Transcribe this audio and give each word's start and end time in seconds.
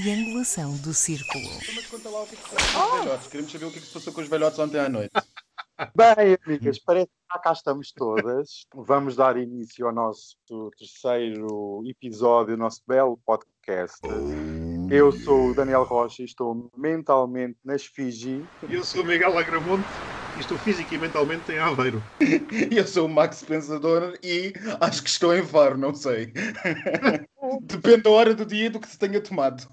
triangulação 0.00 0.76
do 0.76 0.92
círculo. 0.92 1.44
Mas 1.74 1.86
conta 1.86 2.10
lá 2.10 2.22
o 2.22 2.26
que 2.26 2.34
é 2.34 2.38
que 2.38 2.48
se 2.48 2.54
passou 2.54 2.68
com 2.82 2.96
os 2.96 3.00
velhotes. 3.00 3.26
Queremos 3.28 3.52
saber 3.52 3.64
o 3.64 3.70
que 3.70 3.78
é 3.78 3.80
que 3.80 3.86
se 3.86 3.92
passou 3.94 4.12
com 4.12 4.20
os 4.20 4.28
velhotes 4.28 4.58
ontem 4.58 4.78
à 4.78 4.88
noite. 4.88 5.10
Bem, 5.94 6.38
amigas, 6.44 6.78
parece 6.78 7.06
que 7.06 7.42
cá 7.42 7.52
estamos 7.52 7.92
todas. 7.92 8.66
Vamos 8.74 9.16
dar 9.16 9.36
início 9.38 9.86
ao 9.86 9.94
nosso 9.94 10.36
terceiro 10.78 11.82
episódio, 11.86 12.56
nosso 12.56 12.82
belo 12.86 13.18
podcast. 13.24 13.98
Eu 14.90 15.12
sou 15.12 15.50
o 15.50 15.54
Daniel 15.54 15.84
Rocha 15.84 16.22
e 16.22 16.26
estou 16.26 16.70
mentalmente 16.76 17.58
nas 17.64 17.84
Fiji. 17.84 18.44
Eu 18.68 18.84
sou 18.84 19.02
o 19.02 19.06
Miguel 19.06 19.38
Agramonte 19.38 19.84
estou 20.40 20.58
física 20.58 20.94
e 20.94 20.98
mentalmente 20.98 21.50
em 21.50 21.58
Aveiro. 21.58 22.02
E 22.20 22.76
eu 22.76 22.86
sou 22.86 23.06
o 23.06 23.08
Max 23.08 23.42
Pensador 23.42 24.18
e 24.22 24.52
acho 24.80 25.02
que 25.02 25.08
estou 25.08 25.34
em 25.34 25.44
Faro, 25.44 25.78
não 25.78 25.94
sei. 25.94 26.32
Depende 27.62 28.02
da 28.02 28.10
hora 28.10 28.34
do 28.34 28.44
dia 28.44 28.66
e 28.66 28.68
do 28.68 28.80
que 28.80 28.88
se 28.88 28.98
tenha 28.98 29.20
tomado. 29.20 29.68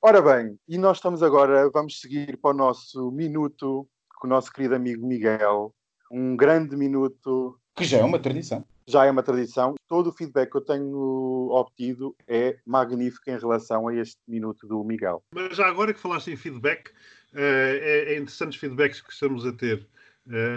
Ora 0.00 0.22
bem, 0.22 0.58
e 0.68 0.78
nós 0.78 0.98
estamos 0.98 1.22
agora, 1.22 1.68
vamos 1.70 2.00
seguir 2.00 2.36
para 2.38 2.52
o 2.52 2.56
nosso 2.56 3.10
minuto 3.10 3.88
com 4.18 4.26
o 4.26 4.30
nosso 4.30 4.52
querido 4.52 4.74
amigo 4.74 5.06
Miguel. 5.06 5.74
Um 6.10 6.36
grande 6.36 6.76
minuto. 6.76 7.58
Que 7.74 7.84
já 7.84 7.98
é 7.98 8.04
uma 8.04 8.18
tradição. 8.18 8.64
Já 8.86 9.04
é 9.04 9.10
uma 9.10 9.22
tradição. 9.22 9.74
Todo 9.86 10.08
o 10.08 10.12
feedback 10.12 10.50
que 10.50 10.56
eu 10.56 10.64
tenho 10.64 11.48
obtido 11.50 12.16
é 12.26 12.56
magnífico 12.66 13.30
em 13.30 13.38
relação 13.38 13.88
a 13.88 13.94
este 13.94 14.18
minuto 14.26 14.66
do 14.66 14.82
Miguel. 14.82 15.22
Mas 15.34 15.56
já 15.56 15.66
agora 15.66 15.92
que 15.92 16.00
falaste 16.00 16.30
em 16.30 16.36
feedback, 16.36 16.90
é, 17.34 18.04
é 18.08 18.18
interessantes 18.18 18.58
feedbacks 18.58 19.00
que 19.00 19.12
estamos 19.12 19.46
a 19.46 19.52
ter 19.52 19.80
uh, 19.80 19.97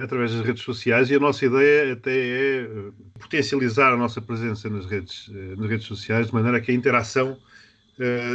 através 0.03 0.33
das 0.33 0.45
redes 0.45 0.63
sociais 0.63 1.09
e 1.09 1.15
a 1.15 1.19
nossa 1.19 1.45
ideia 1.45 1.93
até 1.93 2.11
é 2.11 2.63
uh, 2.63 2.93
potencializar 3.19 3.93
a 3.93 3.97
nossa 3.97 4.21
presença 4.21 4.69
nas 4.69 4.85
redes, 4.85 5.27
uh, 5.29 5.55
nas 5.57 5.69
redes 5.69 5.87
sociais 5.87 6.27
de 6.27 6.33
maneira 6.33 6.59
que 6.59 6.71
a 6.71 6.73
interação 6.73 7.37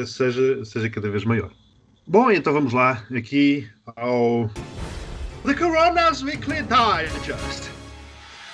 seja, 0.07 0.65
seja 0.65 0.89
cada 0.89 1.11
vez 1.11 1.25
maior. 1.25 1.51
Bom, 2.07 2.31
então 2.31 2.53
vamos 2.53 2.73
lá 2.73 3.05
aqui 3.13 3.69
ao 3.97 4.49
The 5.45 5.55
Corona's 5.55 6.23
Weekly 6.23 6.63
Digest. 6.63 7.69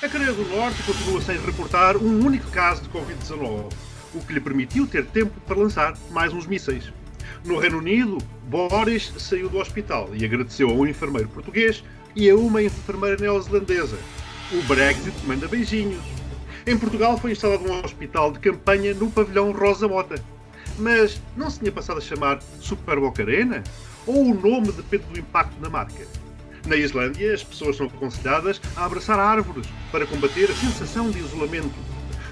A 0.03 0.09
Coreia 0.09 0.33
do 0.33 0.43
Norte 0.49 0.83
continua 0.85 1.21
sem 1.21 1.39
reportar 1.39 1.97
um 1.99 2.25
único 2.25 2.51
caso 2.51 2.83
de 2.83 2.89
Covid-19, 2.89 3.71
o 4.15 4.21
que 4.25 4.33
lhe 4.33 4.41
permitiu 4.41 4.87
ter 4.87 5.05
tempo 5.07 5.39
para 5.47 5.57
lançar 5.57 5.95
mais 6.11 6.33
uns 6.33 6.47
mísseis. 6.47 6.91
No 7.45 7.59
Reino 7.59 7.79
Unido, 7.79 8.19
Boris 8.49 9.13
saiu 9.19 9.49
do 9.49 9.59
hospital 9.59 10.11
e 10.15 10.25
agradeceu 10.25 10.71
a 10.71 10.73
um 10.73 10.87
enfermeiro 10.87 11.29
português 11.29 11.85
e 12.15 12.29
a 12.29 12.37
uma 12.37 12.63
enfermeira 12.63 13.17
neozelandesa. 13.17 13.99
O 14.53 14.63
Brexit 14.65 15.15
manda 15.27 15.49
beijinhos. 15.49 16.03
Em 16.67 16.79
Portugal 16.79 17.19
foi 17.19 17.33
instalado 17.33 17.65
um 17.65 17.85
hospital 17.85 18.33
de 18.33 18.39
campanha 18.39 18.95
no 18.95 19.11
pavilhão 19.11 19.53
Rosa 19.53 19.89
Mota. 19.89 20.23
Mas 20.79 21.21
não 21.37 21.51
se 21.51 21.59
tinha 21.59 21.73
passado 21.73 21.99
a 21.99 22.03
chamar 22.03 22.41
Super 22.61 23.01
Boca 23.01 23.23
Arena? 23.23 23.63
Ou 24.07 24.31
o 24.31 24.35
nome 24.35 24.73
depende 24.73 25.05
do 25.05 25.19
impacto 25.19 25.61
na 25.61 25.69
marca? 25.69 26.07
Na 26.67 26.77
Islândia, 26.77 27.35
as 27.35 27.43
pessoas 27.43 27.77
são 27.77 27.87
aconselhadas 27.87 28.61
a 28.77 28.85
abraçar 28.85 29.19
árvores 29.19 29.67
para 29.91 30.07
combater 30.07 30.51
a 30.51 30.55
sensação 30.55 31.11
de 31.11 31.19
isolamento. 31.19 31.75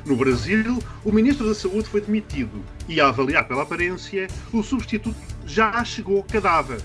No 0.04 0.16
Brasil, 0.16 0.78
o 1.04 1.12
ministro 1.12 1.48
da 1.48 1.54
Saúde 1.54 1.88
foi 1.88 2.00
demitido 2.00 2.64
e, 2.88 3.00
a 3.00 3.08
avaliar 3.08 3.46
pela 3.46 3.62
aparência, 3.62 4.28
o 4.52 4.62
substituto 4.62 5.16
já 5.44 5.84
chegou 5.84 6.22
cadáver. 6.22 6.80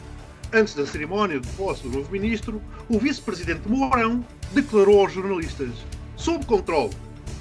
Antes 0.54 0.76
da 0.76 0.86
cerimónia 0.86 1.40
de 1.40 1.48
posse 1.50 1.84
do 1.84 1.90
novo 1.90 2.12
ministro, 2.12 2.62
o 2.88 3.00
vice-presidente 3.00 3.68
Mourão 3.68 4.26
declarou 4.52 5.02
aos 5.02 5.14
jornalistas: 5.14 5.72
sob 6.16 6.46
controle, 6.46 6.94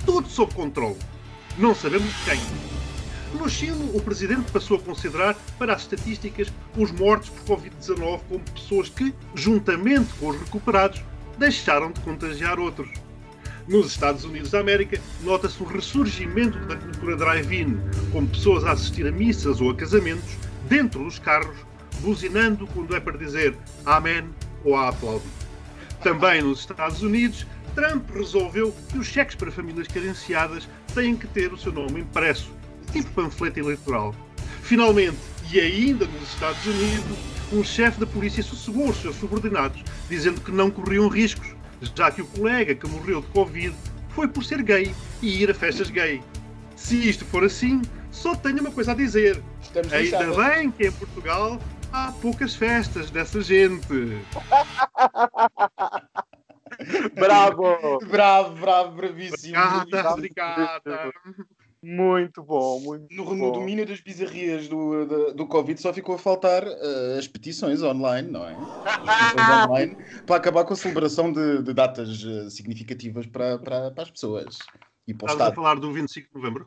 tudo 0.05 0.29
sob 0.29 0.53
controle. 0.55 0.97
Não 1.59 1.75
sabemos 1.75 2.13
quem. 2.25 2.41
No 3.39 3.49
Chile, 3.49 3.91
o 3.93 4.01
presidente 4.01 4.51
passou 4.53 4.77
a 4.77 4.81
considerar 4.81 5.37
para 5.59 5.75
as 5.75 5.83
estatísticas 5.83 6.53
os 6.77 6.93
mortos 6.93 7.31
por 7.31 7.59
Covid-19 7.59 8.21
como 8.29 8.41
pessoas 8.55 8.89
que, 8.89 9.13
juntamente 9.35 10.13
com 10.15 10.29
os 10.29 10.39
recuperados, 10.39 11.03
deixaram 11.37 11.91
de 11.91 12.01
contagiar 12.01 12.59
outros. 12.59 12.89
Nos 13.67 13.87
Estados 13.87 14.25
Unidos 14.25 14.51
da 14.51 14.61
América, 14.61 15.01
nota-se 15.23 15.61
o 15.63 15.67
ressurgimento 15.67 16.59
da 16.67 16.77
cultura 16.77 17.17
drive-in, 17.17 17.79
com 18.13 18.27
pessoas 18.27 18.65
a 18.65 18.73
assistir 18.73 19.07
a 19.07 19.13
missas 19.13 19.61
ou 19.61 19.71
a 19.71 19.75
casamentos 19.75 20.37
dentro 20.69 21.03
dos 21.03 21.19
carros, 21.19 21.57
buzinando 22.01 22.67
quando 22.69 22.95
é 22.95 23.01
para 23.01 23.17
dizer 23.17 23.57
Amém 23.85 24.25
ou 24.65 24.77
a 24.77 24.89
aplaudir. 24.89 25.29
Também 26.03 26.43
nos 26.43 26.61
Estados 26.61 27.03
Unidos, 27.03 27.47
Trump 27.75 28.09
resolveu 28.11 28.75
que 28.91 28.99
os 28.99 29.07
cheques 29.07 29.35
para 29.35 29.51
famílias 29.51 29.89
carenciadas 29.89 30.69
têm 30.95 31.17
que 31.17 31.27
ter 31.27 31.53
o 31.53 31.59
seu 31.59 31.73
nome 31.73 32.01
impresso, 32.01 32.51
tipo 32.93 33.11
panfleto 33.11 33.59
eleitoral. 33.59 34.15
Finalmente, 34.63 35.19
e 35.53 35.61
ainda 35.61 36.07
nos 36.07 36.33
Estados 36.33 36.65
Unidos, 36.65 37.19
um 37.53 37.63
chefe 37.63 38.01
da 38.01 38.07
polícia 38.07 38.43
sossegou 38.43 38.89
os 38.89 38.97
seus 38.97 39.17
subordinados, 39.17 39.83
dizendo 40.09 40.41
que 40.41 40.51
não 40.51 40.71
corriam 40.71 41.09
riscos, 41.09 41.55
já 41.95 42.11
que 42.11 42.23
o 42.23 42.27
colega 42.27 42.75
que 42.75 42.89
morreu 42.89 43.21
de 43.21 43.27
Covid 43.29 43.75
foi 44.11 44.29
por 44.29 44.45
ser 44.45 44.63
gay 44.63 44.95
e 45.21 45.43
ir 45.43 45.51
a 45.51 45.55
festas 45.55 45.91
gay. 45.91 46.23
Se 46.77 46.97
isto 47.09 47.25
for 47.25 47.45
assim, 47.45 47.83
só 48.11 48.35
tenho 48.35 48.61
uma 48.61 48.71
coisa 48.71 48.93
a 48.93 48.95
dizer. 48.95 49.43
Estamos 49.61 49.93
Ainda 49.93 50.33
bem 50.33 50.71
que 50.71 50.87
em 50.87 50.93
Portugal 50.93 51.61
há 51.95 52.13
poucas 52.21 52.55
festas 52.57 53.09
dessa 53.11 53.41
gente. 53.41 53.87
Bravo! 57.15 57.99
Bravo, 58.09 58.57
bravo, 58.61 58.97
bravíssimo. 58.97 59.57
Obrigada, 59.57 60.11
obrigada. 60.11 61.13
Muito 61.81 62.43
bom, 62.43 62.81
muito 62.81 63.15
No, 63.15 63.25
bom. 63.27 63.35
no 63.35 63.53
domínio 63.53 63.87
das 63.87 64.01
bizarrias 64.01 64.67
do, 64.67 65.07
do, 65.07 65.35
do 65.35 65.47
Covid 65.47 65.81
só 65.81 65.93
ficou 65.93 66.17
a 66.17 66.19
faltar 66.19 66.65
eh, 66.67 67.17
as 67.19 67.29
petições 67.29 67.81
online, 67.83 68.29
não 68.29 68.45
é? 68.45 68.57
As 68.87 68.97
petições 68.97 69.37
online 69.71 69.97
para 70.27 70.37
acabar 70.37 70.65
com 70.65 70.73
a 70.73 70.77
celebração 70.77 71.31
de, 71.31 71.63
de 71.63 71.73
datas 71.75 72.25
eh, 72.27 72.51
significativas 72.51 73.27
para, 73.27 73.57
para, 73.59 73.91
para 73.93 74.03
as 74.03 74.11
pessoas 74.11 74.59
e 75.07 75.13
para 75.15 75.31
Estás 75.31 75.53
a 75.53 75.55
falar 75.55 75.75
do 75.77 75.93
25 75.93 76.27
de 76.27 76.35
novembro? 76.35 76.67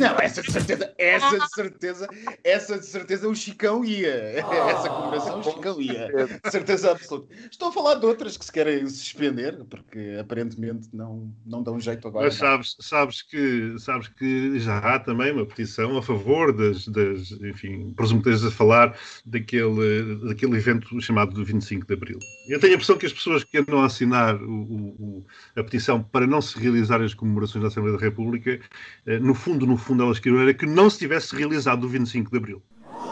Não, 0.00 0.16
essa 0.20 0.42
de 0.42 0.50
certeza, 0.52 0.94
essa 0.98 1.38
de 1.38 1.54
certeza, 1.54 2.08
essa 2.44 2.78
de 2.78 2.86
certeza 2.86 3.28
o 3.28 3.34
Chicão 3.34 3.84
ia. 3.84 4.08
Essa 4.08 4.88
comemoração 4.88 5.40
o 5.40 5.42
Chicão 5.42 5.80
ia. 5.80 6.08
De 6.44 6.50
certeza 6.50 6.90
absoluta. 6.92 7.34
Estou 7.50 7.68
a 7.68 7.72
falar 7.72 7.94
de 7.96 8.06
outras 8.06 8.36
que 8.36 8.44
se 8.44 8.52
querem 8.52 8.86
suspender, 8.88 9.64
porque 9.68 10.16
aparentemente 10.20 10.88
não, 10.92 11.32
não 11.44 11.62
dão 11.62 11.78
jeito 11.80 12.08
agora. 12.08 12.26
Mas 12.26 12.34
sabes, 12.34 12.76
sabes, 12.80 13.22
que, 13.22 13.74
sabes 13.78 14.08
que 14.08 14.58
já 14.58 14.78
há 14.78 14.98
também 14.98 15.32
uma 15.32 15.44
petição 15.46 15.96
a 15.98 16.02
favor 16.02 16.52
das, 16.52 16.86
das 16.88 17.30
enfim, 17.32 17.92
presumo 17.96 18.22
que 18.22 18.30
estejas 18.30 18.52
a 18.52 18.56
falar 18.56 18.96
daquele, 19.26 20.16
daquele 20.26 20.56
evento 20.56 21.00
chamado 21.00 21.32
do 21.34 21.44
25 21.44 21.86
de 21.86 21.94
Abril. 21.94 22.18
Eu 22.48 22.58
tenho 22.60 22.72
a 22.72 22.76
impressão 22.76 22.96
que 22.96 23.06
as 23.06 23.12
pessoas 23.12 23.44
que 23.44 23.58
andam 23.58 23.82
a 23.82 23.86
assinar 23.86 24.36
o, 24.36 24.50
o- 24.62 24.96
o- 24.98 25.26
a 25.56 25.62
petição 25.62 26.02
para 26.02 26.26
não 26.26 26.40
se 26.40 26.58
realizarem 26.58 27.04
as 27.06 27.14
comemorações 27.14 27.62
da 27.62 27.68
Assembleia 27.68 27.96
da 27.98 28.02
República, 28.04 28.58
eh, 29.06 29.18
no 29.18 29.34
fundo, 29.34 29.57
no 29.66 29.76
fundo, 29.76 30.02
elas 30.02 30.18
queriam 30.18 30.40
era 30.40 30.54
que 30.54 30.66
não 30.66 30.88
se 30.88 30.98
tivesse 30.98 31.34
realizado 31.34 31.84
o 31.84 31.88
25 31.88 32.30
de 32.30 32.36
Abril. 32.36 32.62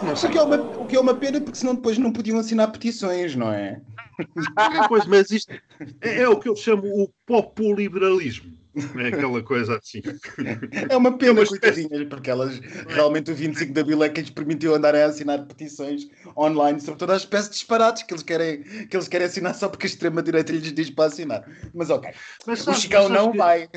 O 0.03 0.29
que, 0.29 0.37
é 0.37 0.43
uma, 0.43 0.57
o 0.57 0.87
que 0.87 0.97
é 0.97 1.01
uma 1.01 1.15
pena, 1.15 1.41
porque 1.41 1.59
senão 1.59 1.75
depois 1.75 1.97
não 1.97 2.13
podiam 2.13 2.39
assinar 2.39 2.71
petições, 2.71 3.35
não 3.35 3.53
é? 3.53 3.81
Coisa, 4.89 5.07
mas 5.09 5.31
isto 5.31 5.53
é, 6.01 6.23
é 6.23 6.29
o 6.29 6.39
que 6.39 6.49
eu 6.49 6.57
chamo 6.57 6.83
o 6.85 7.09
populiberalismo. 7.27 8.53
É 9.03 9.09
aquela 9.09 9.43
coisa 9.43 9.79
assim. 9.79 10.03
É 10.91 10.97
uma 10.97 11.17
pena, 11.17 11.43
espécie- 11.43 11.61
coitadinhas, 11.89 12.09
porque 12.09 12.31
elas 12.31 12.59
realmente 12.89 13.31
o 13.31 13.35
25 13.35 13.73
de 13.73 13.81
Abril 13.81 14.03
é 14.05 14.09
que 14.09 14.21
lhes 14.21 14.31
permitiu 14.31 14.75
andarem 14.75 15.03
a 15.03 15.07
assinar 15.07 15.45
petições 15.47 16.07
online 16.37 16.81
sobre 16.81 16.99
toda 16.99 17.15
a 17.15 17.17
espécie 17.17 17.49
de 17.49 17.55
disparates 17.55 18.03
que 18.03 18.13
eles 18.13 18.23
querem, 18.23 18.63
que 18.87 18.97
eles 18.97 19.09
querem 19.09 19.27
assinar 19.27 19.55
só 19.55 19.69
porque 19.69 19.87
a 19.87 19.89
extrema-direita 19.91 20.53
lhes 20.53 20.73
diz 20.73 20.91
para 20.91 21.07
assinar. 21.07 21.45
Mas 21.75 21.89
ok, 21.91 22.11
Mas 22.47 22.61
o 22.61 22.65
sabes- 22.65 22.81
Chicão 22.83 23.09
mas 23.09 23.13
sabes 23.13 23.23
não 23.25 23.33
que- 23.33 23.39
vai. 23.39 23.69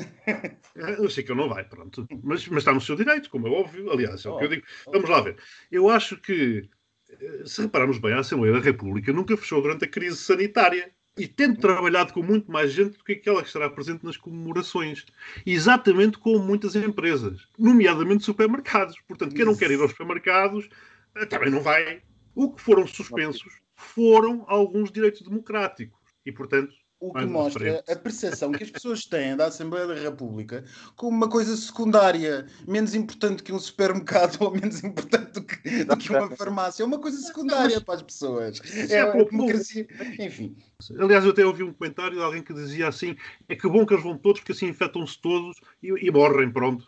Eu 0.98 1.08
sei 1.10 1.24
que 1.24 1.32
ele 1.32 1.40
não 1.40 1.48
vai, 1.48 1.64
pronto. 1.64 2.06
Mas, 2.22 2.46
mas 2.48 2.58
está 2.58 2.72
no 2.72 2.80
seu 2.80 2.94
direito, 2.96 3.30
como 3.30 3.48
é 3.48 3.50
óbvio. 3.50 3.90
Aliás, 3.90 4.24
é 4.24 4.28
o 4.28 4.36
que 4.38 4.44
eu 4.44 4.48
Oh. 4.48 4.50
digo. 4.50 4.62
Vamos 4.92 5.08
lá 5.10 5.20
ver. 5.22 5.36
Eu 5.70 5.88
acho 5.88 6.16
que, 6.18 6.68
eh, 7.10 7.42
se 7.46 7.62
repararmos 7.62 7.98
bem, 7.98 8.12
a 8.12 8.20
Assembleia 8.20 8.54
da 8.54 8.60
República 8.60 9.12
nunca 9.12 9.36
fechou 9.36 9.62
durante 9.62 9.84
a 9.84 9.88
crise 9.88 10.16
sanitária. 10.18 10.90
E 11.18 11.26
tendo 11.26 11.60
trabalhado 11.60 12.12
com 12.12 12.22
muito 12.22 12.50
mais 12.50 12.72
gente 12.72 12.96
do 12.96 13.04
que 13.04 13.12
aquela 13.12 13.42
que 13.42 13.48
estará 13.48 13.68
presente 13.68 14.04
nas 14.04 14.16
comemorações. 14.16 15.04
Exatamente 15.44 16.18
como 16.18 16.38
muitas 16.38 16.74
empresas, 16.76 17.46
nomeadamente 17.58 18.24
supermercados. 18.24 18.96
Portanto, 19.06 19.34
quem 19.34 19.44
não 19.44 19.56
quer 19.56 19.70
ir 19.70 19.80
aos 19.80 19.90
supermercados 19.90 20.68
eh, 21.16 21.26
também 21.26 21.50
não 21.50 21.60
vai. 21.60 22.02
O 22.34 22.52
que 22.52 22.62
foram 22.62 22.86
suspensos 22.86 23.60
foram 23.74 24.44
alguns 24.46 24.90
direitos 24.90 25.22
democráticos. 25.22 25.98
E, 26.24 26.30
portanto, 26.30 26.72
O 27.00 27.12
que 27.12 27.24
mostra 27.24 27.82
a 27.88 27.96
percepção 27.96 28.52
que 28.52 28.62
as 28.62 28.70
pessoas 28.70 29.06
têm 29.06 29.34
da 29.34 29.46
Assembleia 29.46 29.86
da 29.86 29.94
República 29.94 30.64
como 30.94 31.16
uma 31.16 31.28
coisa 31.28 31.56
secundária, 31.56 32.46
menos 32.68 32.94
importante 32.94 33.42
que 33.42 33.52
um 33.52 33.58
supermercado 33.58 34.36
ou 34.44 34.50
menos 34.50 34.84
importante 34.84 35.32
do 35.32 35.42
que, 35.42 35.84
do 35.84 35.96
que 35.96 36.10
uma 36.10 36.30
farmácia. 36.36 36.82
É 36.82 36.86
uma 36.86 36.98
coisa 36.98 37.18
secundária 37.18 37.80
para 37.80 37.94
as 37.94 38.02
pessoas. 38.02 38.60
É 38.90 39.00
é 39.00 39.00
a 39.00 39.12
pouco. 39.12 39.30
democracia. 39.30 39.86
Enfim, 40.18 40.56
Aliás, 40.98 41.24
eu 41.24 41.30
até 41.30 41.44
ouvi 41.44 41.62
um 41.62 41.72
comentário 41.72 42.16
de 42.16 42.22
alguém 42.22 42.42
que 42.42 42.54
dizia 42.54 42.88
assim: 42.88 43.16
é 43.48 43.54
que 43.54 43.68
bom 43.68 43.84
que 43.84 43.92
eles 43.92 44.04
vão 44.04 44.16
todos, 44.16 44.40
porque 44.40 44.52
assim 44.52 44.68
infectam-se 44.68 45.20
todos 45.20 45.56
e, 45.82 45.88
e 45.88 46.10
morrem, 46.10 46.50
pronto. 46.50 46.86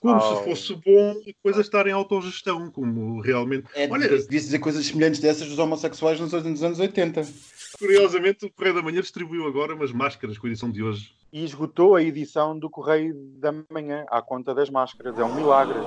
como 0.00 0.20
se 0.20 0.44
fosse 0.44 0.74
bom 0.76 1.10
a 1.10 1.42
coisa 1.42 1.60
estar 1.60 1.86
em 1.86 1.92
autogestão, 1.92 2.70
como 2.70 3.20
realmente. 3.20 3.66
É, 3.74 3.88
Olha, 3.88 4.08
devia 4.08 4.40
dizer 4.40 4.58
coisas 4.58 4.86
semelhantes 4.86 5.20
dessas 5.20 5.48
dos 5.48 5.58
homossexuais 5.58 6.20
nos 6.20 6.32
anos 6.32 6.78
80. 6.78 7.22
Curiosamente, 7.78 8.46
o 8.46 8.52
Correio 8.52 8.74
da 8.76 8.82
Manhã 8.82 9.00
distribuiu 9.00 9.46
agora 9.46 9.74
umas 9.74 9.92
máscaras 9.92 10.38
com 10.38 10.46
a 10.46 10.50
edição 10.50 10.70
de 10.70 10.82
hoje. 10.82 11.12
E 11.32 11.44
esgotou 11.44 11.96
a 11.96 12.02
edição 12.02 12.58
do 12.58 12.70
Correio 12.70 13.14
da 13.38 13.52
Manhã 13.70 14.04
à 14.08 14.22
conta 14.22 14.54
das 14.54 14.70
máscaras. 14.70 15.18
É 15.18 15.24
um 15.24 15.34
milagre. 15.34 15.78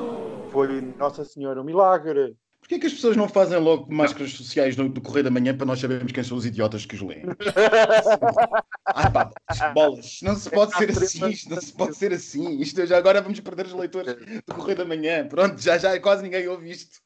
Foi 0.51 0.81
Nossa 0.97 1.23
Senhora, 1.23 1.61
um 1.61 1.63
milagre. 1.63 2.35
Porquê 2.59 2.79
que 2.79 2.87
as 2.87 2.93
pessoas 2.93 3.15
não 3.15 3.29
fazem 3.29 3.57
logo 3.59 3.89
máscaras 3.93 4.33
sociais 4.33 4.75
no, 4.75 4.89
do 4.89 4.99
Correio 4.99 5.23
da 5.23 5.31
Manhã 5.31 5.55
para 5.55 5.65
nós 5.65 5.79
sabermos 5.79 6.11
quem 6.11 6.23
são 6.23 6.35
os 6.35 6.45
idiotas 6.45 6.85
que 6.85 6.95
os 6.95 7.01
leem? 7.01 7.23
ah, 8.85 9.07
pá, 9.11 9.31
bolas, 9.73 10.19
não 10.21 10.35
se 10.35 10.49
pode 10.49 10.75
ser 10.75 10.89
assim, 10.91 11.29
isto 11.29 11.49
não 11.49 11.61
se 11.61 11.71
pode 11.71 11.95
ser 11.95 12.11
assim. 12.11 12.59
Isto, 12.59 12.85
já 12.85 12.97
agora 12.97 13.21
vamos 13.21 13.39
perder 13.39 13.67
os 13.67 13.73
leitores 13.73 14.15
do 14.45 14.53
Correio 14.53 14.79
da 14.79 14.85
Manhã. 14.85 15.25
Pronto, 15.29 15.61
já, 15.61 15.77
já 15.77 15.97
quase 16.01 16.23
ninguém 16.23 16.45
ouve 16.49 16.69
isto. 16.69 16.99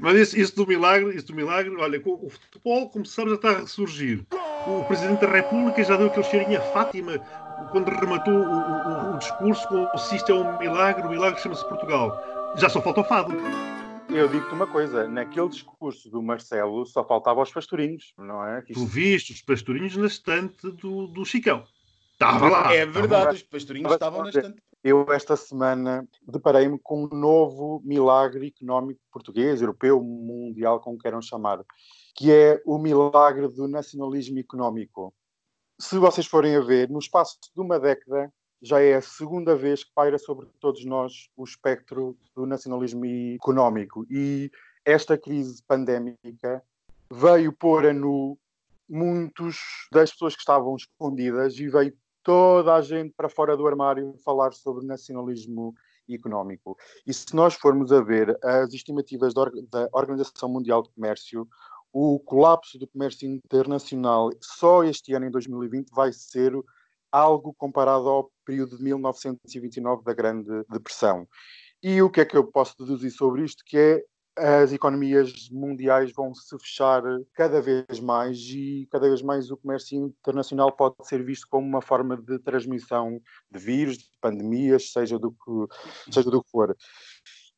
Mas 0.00 0.16
isso, 0.16 0.38
isso, 0.38 0.56
do 0.56 0.66
milagre, 0.66 1.14
isso 1.14 1.26
do 1.26 1.34
milagre, 1.34 1.74
olha, 1.76 2.00
o 2.04 2.30
futebol, 2.30 2.88
como 2.88 3.04
sabes, 3.04 3.32
já 3.32 3.36
está 3.36 3.50
a 3.50 3.60
ressurgir. 3.60 4.24
O 4.66 4.84
Presidente 4.84 5.20
da 5.20 5.30
República 5.30 5.82
já 5.84 5.96
deu 5.96 6.06
aquele 6.08 6.24
cheirinho 6.24 6.58
a 6.58 6.62
Fátima 6.62 7.18
quando 7.70 7.88
rematou 7.88 8.34
o, 8.34 9.12
o, 9.12 9.14
o 9.14 9.18
discurso 9.18 9.66
com 9.68 9.98
se 9.98 10.16
isto 10.16 10.32
é 10.32 10.34
um 10.34 10.58
milagre, 10.58 11.06
o 11.06 11.10
milagre 11.10 11.40
chama-se 11.40 11.66
Portugal. 11.68 12.20
Já 12.56 12.68
só 12.68 12.80
falta 12.80 13.00
o 13.00 13.04
fado. 13.04 13.34
Eu 14.08 14.28
digo-te 14.28 14.54
uma 14.54 14.66
coisa, 14.66 15.08
naquele 15.08 15.48
discurso 15.48 16.08
do 16.08 16.22
Marcelo 16.22 16.86
só 16.86 17.04
faltava 17.04 17.42
os 17.42 17.50
pastorinhos, 17.50 18.14
não 18.16 18.44
é? 18.44 18.60
Isto... 18.60 18.74
Tu 18.74 18.86
viste 18.86 19.32
os 19.32 19.42
pastorinhos 19.42 19.96
na 19.96 20.06
estante 20.06 20.70
do, 20.70 21.08
do 21.08 21.24
Chicão. 21.24 21.64
Estava 22.12 22.48
lá. 22.48 22.72
É 22.72 22.86
verdade, 22.86 23.36
os 23.36 23.42
pastorinhos 23.42 23.92
estavam 23.92 24.22
na 24.22 24.30
estante. 24.30 24.62
Eu, 24.88 25.04
esta 25.10 25.34
semana, 25.34 26.08
deparei-me 26.22 26.78
com 26.78 27.06
um 27.06 27.08
novo 27.08 27.82
milagre 27.84 28.46
económico 28.46 29.00
português, 29.10 29.60
europeu, 29.60 30.00
mundial, 30.00 30.78
como 30.78 30.96
queiram 30.96 31.20
chamar, 31.20 31.60
que 32.14 32.30
é 32.30 32.62
o 32.64 32.78
milagre 32.78 33.48
do 33.48 33.66
nacionalismo 33.66 34.38
económico. 34.38 35.12
Se 35.76 35.98
vocês 35.98 36.24
forem 36.24 36.54
a 36.54 36.60
ver, 36.60 36.88
no 36.88 37.00
espaço 37.00 37.36
de 37.52 37.60
uma 37.60 37.80
década, 37.80 38.32
já 38.62 38.80
é 38.80 38.94
a 38.94 39.02
segunda 39.02 39.56
vez 39.56 39.82
que 39.82 39.90
paira 39.92 40.18
sobre 40.18 40.46
todos 40.60 40.84
nós 40.84 41.30
o 41.36 41.42
espectro 41.42 42.16
do 42.32 42.46
nacionalismo 42.46 43.04
económico. 43.34 44.06
E 44.08 44.52
esta 44.84 45.18
crise 45.18 45.64
pandémica 45.66 46.62
veio 47.10 47.52
pôr 47.52 47.86
a 47.86 47.92
nu 47.92 48.38
muitos 48.88 49.58
das 49.90 50.12
pessoas 50.12 50.34
que 50.34 50.42
estavam 50.42 50.76
escondidas 50.76 51.58
e 51.58 51.68
veio 51.68 51.92
toda 52.26 52.74
a 52.74 52.82
gente 52.82 53.14
para 53.16 53.28
fora 53.28 53.56
do 53.56 53.68
armário 53.68 54.16
falar 54.24 54.52
sobre 54.52 54.84
nacionalismo 54.84 55.72
económico. 56.08 56.76
E 57.06 57.14
se 57.14 57.32
nós 57.36 57.54
formos 57.54 57.92
a 57.92 58.00
ver 58.00 58.36
as 58.42 58.74
estimativas 58.74 59.32
da 59.32 59.88
Organização 59.92 60.48
Mundial 60.48 60.82
de 60.82 60.90
Comércio, 60.90 61.48
o 61.92 62.18
colapso 62.18 62.80
do 62.80 62.88
comércio 62.88 63.28
internacional 63.28 64.30
só 64.40 64.82
este 64.82 65.14
ano, 65.14 65.26
em 65.26 65.30
2020, 65.30 65.88
vai 65.94 66.12
ser 66.12 66.52
algo 67.12 67.54
comparado 67.54 68.08
ao 68.08 68.32
período 68.44 68.76
de 68.76 68.82
1929 68.82 70.02
da 70.02 70.12
Grande 70.12 70.64
Depressão. 70.68 71.28
E 71.80 72.02
o 72.02 72.10
que 72.10 72.22
é 72.22 72.24
que 72.24 72.36
eu 72.36 72.44
posso 72.44 72.74
deduzir 72.76 73.12
sobre 73.12 73.44
isto? 73.44 73.62
Que 73.64 73.78
é 73.78 74.04
as 74.36 74.72
economias 74.72 75.48
mundiais 75.50 76.12
vão 76.12 76.34
se 76.34 76.58
fechar 76.58 77.02
cada 77.32 77.60
vez 77.60 77.98
mais 78.00 78.38
e 78.38 78.86
cada 78.90 79.08
vez 79.08 79.22
mais 79.22 79.50
o 79.50 79.56
comércio 79.56 79.98
internacional 79.98 80.70
pode 80.70 80.96
ser 81.02 81.24
visto 81.24 81.46
como 81.48 81.66
uma 81.66 81.80
forma 81.80 82.16
de 82.16 82.38
transmissão 82.38 83.20
de 83.50 83.58
vírus, 83.58 83.98
de 83.98 84.04
pandemias, 84.20 84.92
seja 84.92 85.18
do 85.18 85.32
que, 85.32 86.12
seja 86.12 86.30
do 86.30 86.42
que 86.42 86.50
for. 86.50 86.76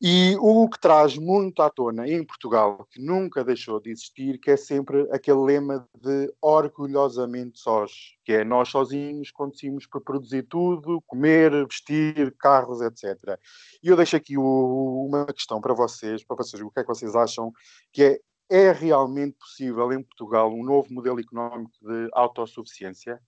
E 0.01 0.37
o 0.39 0.69
que 0.69 0.79
traz 0.79 1.17
muito 1.17 1.61
à 1.61 1.69
tona 1.69 2.07
em 2.07 2.23
Portugal, 2.23 2.87
que 2.89 3.01
nunca 3.01 3.43
deixou 3.43 3.81
de 3.81 3.91
existir, 3.91 4.39
que 4.39 4.51
é 4.51 4.55
sempre 4.55 5.05
aquele 5.11 5.39
lema 5.39 5.85
de 5.93 6.33
orgulhosamente 6.41 7.59
sós, 7.59 7.91
que 8.23 8.31
é 8.31 8.43
nós 8.45 8.69
sozinhos 8.69 9.29
conseguimos 9.29 9.85
produzir 10.05 10.43
tudo, 10.43 11.01
comer, 11.05 11.51
vestir, 11.65 12.33
carros, 12.39 12.79
etc. 12.79 13.37
E 13.83 13.89
eu 13.89 13.97
deixo 13.97 14.15
aqui 14.15 14.37
o, 14.37 15.05
uma 15.05 15.25
questão 15.25 15.59
para 15.59 15.73
vocês, 15.73 16.23
para 16.23 16.37
vocês, 16.37 16.61
o 16.61 16.71
que 16.71 16.79
é 16.79 16.83
que 16.83 16.87
vocês 16.87 17.13
acham 17.13 17.51
que 17.91 18.03
é 18.03 18.19
é 18.49 18.71
realmente 18.71 19.37
possível 19.37 19.93
em 19.93 20.01
Portugal 20.01 20.51
um 20.51 20.63
novo 20.63 20.91
modelo 20.91 21.19
económico 21.19 21.71
de 21.81 22.09
autossuficiência? 22.13 23.21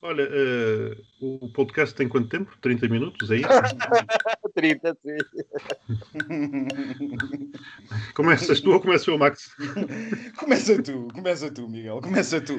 Olha, 0.00 0.30
uh, 0.30 1.04
o 1.18 1.48
podcast 1.48 1.92
tem 1.92 2.08
quanto 2.08 2.28
tempo? 2.28 2.56
30 2.60 2.88
minutos, 2.88 3.32
é 3.32 3.38
isso? 3.38 3.48
30, 4.54 4.96
sim. 5.02 5.16
Começas 8.14 8.60
tu 8.60 8.70
ou 8.70 8.80
começa 8.80 9.12
o 9.12 9.18
Max? 9.18 9.56
começa 10.36 10.80
tu, 10.80 11.08
começa 11.12 11.50
tu, 11.50 11.68
Miguel, 11.68 12.00
começa 12.00 12.40
tu. 12.40 12.52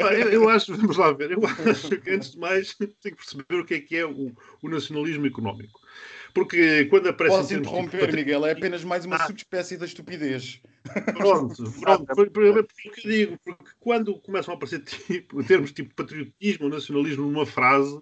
Eu, 0.00 0.30
eu, 0.30 0.48
acho, 0.48 0.76
vamos 0.76 0.96
lá 0.96 1.12
ver, 1.12 1.30
eu 1.30 1.40
acho 1.46 1.90
que 1.90 2.10
antes 2.10 2.32
de 2.32 2.38
mais 2.38 2.74
tem 2.78 2.90
que 2.90 3.16
perceber 3.16 3.54
o 3.54 3.64
que 3.64 3.74
é 3.74 3.80
que 3.80 3.96
é 3.96 4.04
o, 4.04 4.34
o 4.60 4.68
nacionalismo 4.68 5.26
económico. 5.26 5.78
Porque 6.34 6.84
quando 6.86 7.08
aparece. 7.08 7.36
Posso 7.36 7.54
interromper, 7.54 8.00
tipo, 8.06 8.16
Miguel? 8.16 8.46
É 8.46 8.52
apenas 8.52 8.84
mais 8.84 9.04
uma 9.04 9.16
ah. 9.16 9.26
subespécie 9.26 9.76
da 9.76 9.86
estupidez. 9.86 10.60
Pronto, 11.16 11.62
pronto. 11.80 12.06
Por, 12.06 12.30
por, 12.30 12.64
que 12.94 13.06
eu 13.06 13.10
digo, 13.10 13.38
porque 13.44 13.70
quando 13.78 14.18
começam 14.20 14.54
a 14.54 14.56
aparecer 14.56 14.82
tipo, 14.82 15.42
termos 15.44 15.72
tipo 15.72 15.94
patriotismo 15.94 16.64
ou 16.64 16.70
nacionalismo 16.70 17.26
numa 17.26 17.46
frase, 17.46 18.00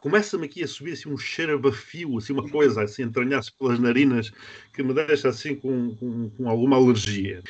começa-me 0.00 0.46
aqui 0.46 0.62
a 0.62 0.68
subir 0.68 0.92
assim, 0.92 1.08
um 1.08 1.18
cheiro 1.18 1.54
a 1.54 1.58
bafio, 1.58 2.18
assim, 2.18 2.32
uma 2.32 2.48
coisa 2.48 2.82
assim, 2.82 3.02
entranhar-se 3.02 3.52
pelas 3.52 3.78
narinas 3.78 4.30
que 4.72 4.82
me 4.82 4.94
deixa 4.94 5.28
assim 5.28 5.54
com, 5.54 5.94
com, 5.96 6.30
com, 6.30 6.48
alguma 6.48 6.76
alergia. 6.76 7.42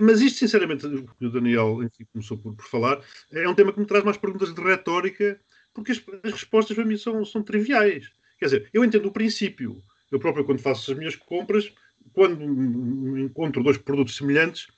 Mas 0.00 0.20
isto, 0.20 0.38
sinceramente, 0.38 0.86
o 0.86 1.30
Daniel 1.30 1.82
enfim, 1.82 2.06
começou 2.12 2.36
por, 2.38 2.54
por, 2.54 2.66
falar, 2.66 3.00
é 3.32 3.48
um 3.48 3.54
tema 3.54 3.72
que 3.72 3.80
me 3.80 3.86
traz 3.86 4.04
mais 4.04 4.16
perguntas 4.16 4.54
de 4.54 4.60
retórica, 4.60 5.40
porque 5.72 5.92
as, 5.92 6.02
as 6.22 6.32
respostas 6.32 6.76
para 6.76 6.84
mim 6.84 6.96
são, 6.96 7.24
são 7.24 7.42
triviais. 7.42 8.10
Quer 8.38 8.44
dizer, 8.46 8.70
eu 8.72 8.84
entendo 8.84 9.06
o 9.06 9.12
princípio. 9.12 9.82
Eu 10.10 10.18
próprio, 10.18 10.44
quando 10.44 10.60
faço 10.60 10.90
as 10.90 10.98
minhas 10.98 11.16
compras, 11.16 11.72
quando 12.12 13.18
encontro 13.18 13.62
dois 13.62 13.76
produtos 13.76 14.16
semelhantes, 14.16 14.68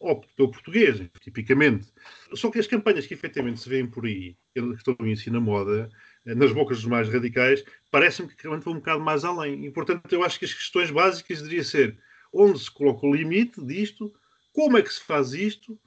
opto 0.00 0.28
pelo 0.34 0.50
português, 0.50 1.00
tipicamente. 1.20 1.86
Só 2.34 2.50
que 2.50 2.58
as 2.58 2.66
campanhas 2.66 3.06
que 3.06 3.14
efetivamente 3.14 3.60
se 3.60 3.68
vêem 3.68 3.86
por 3.86 4.06
aí, 4.06 4.34
que 4.54 4.60
estão 4.60 4.96
em 5.00 5.14
si 5.14 5.30
na 5.30 5.40
moda, 5.40 5.90
nas 6.24 6.52
bocas 6.52 6.78
dos 6.78 6.86
mais 6.86 7.08
radicais, 7.08 7.64
parece-me 7.90 8.28
que 8.28 8.42
realmente 8.42 8.64
vão 8.64 8.74
um 8.74 8.78
bocado 8.78 9.00
mais 9.00 9.24
além. 9.24 9.66
E, 9.66 9.70
portanto, 9.70 10.10
eu 10.12 10.24
acho 10.24 10.38
que 10.38 10.46
as 10.46 10.54
questões 10.54 10.90
básicas 10.90 11.38
deveriam 11.38 11.64
ser 11.64 11.98
onde 12.32 12.58
se 12.58 12.70
coloca 12.70 13.06
o 13.06 13.14
limite 13.14 13.62
disto, 13.64 14.12
como 14.52 14.78
é 14.78 14.82
que 14.82 14.92
se 14.92 15.02
faz 15.02 15.32
isto 15.32 15.78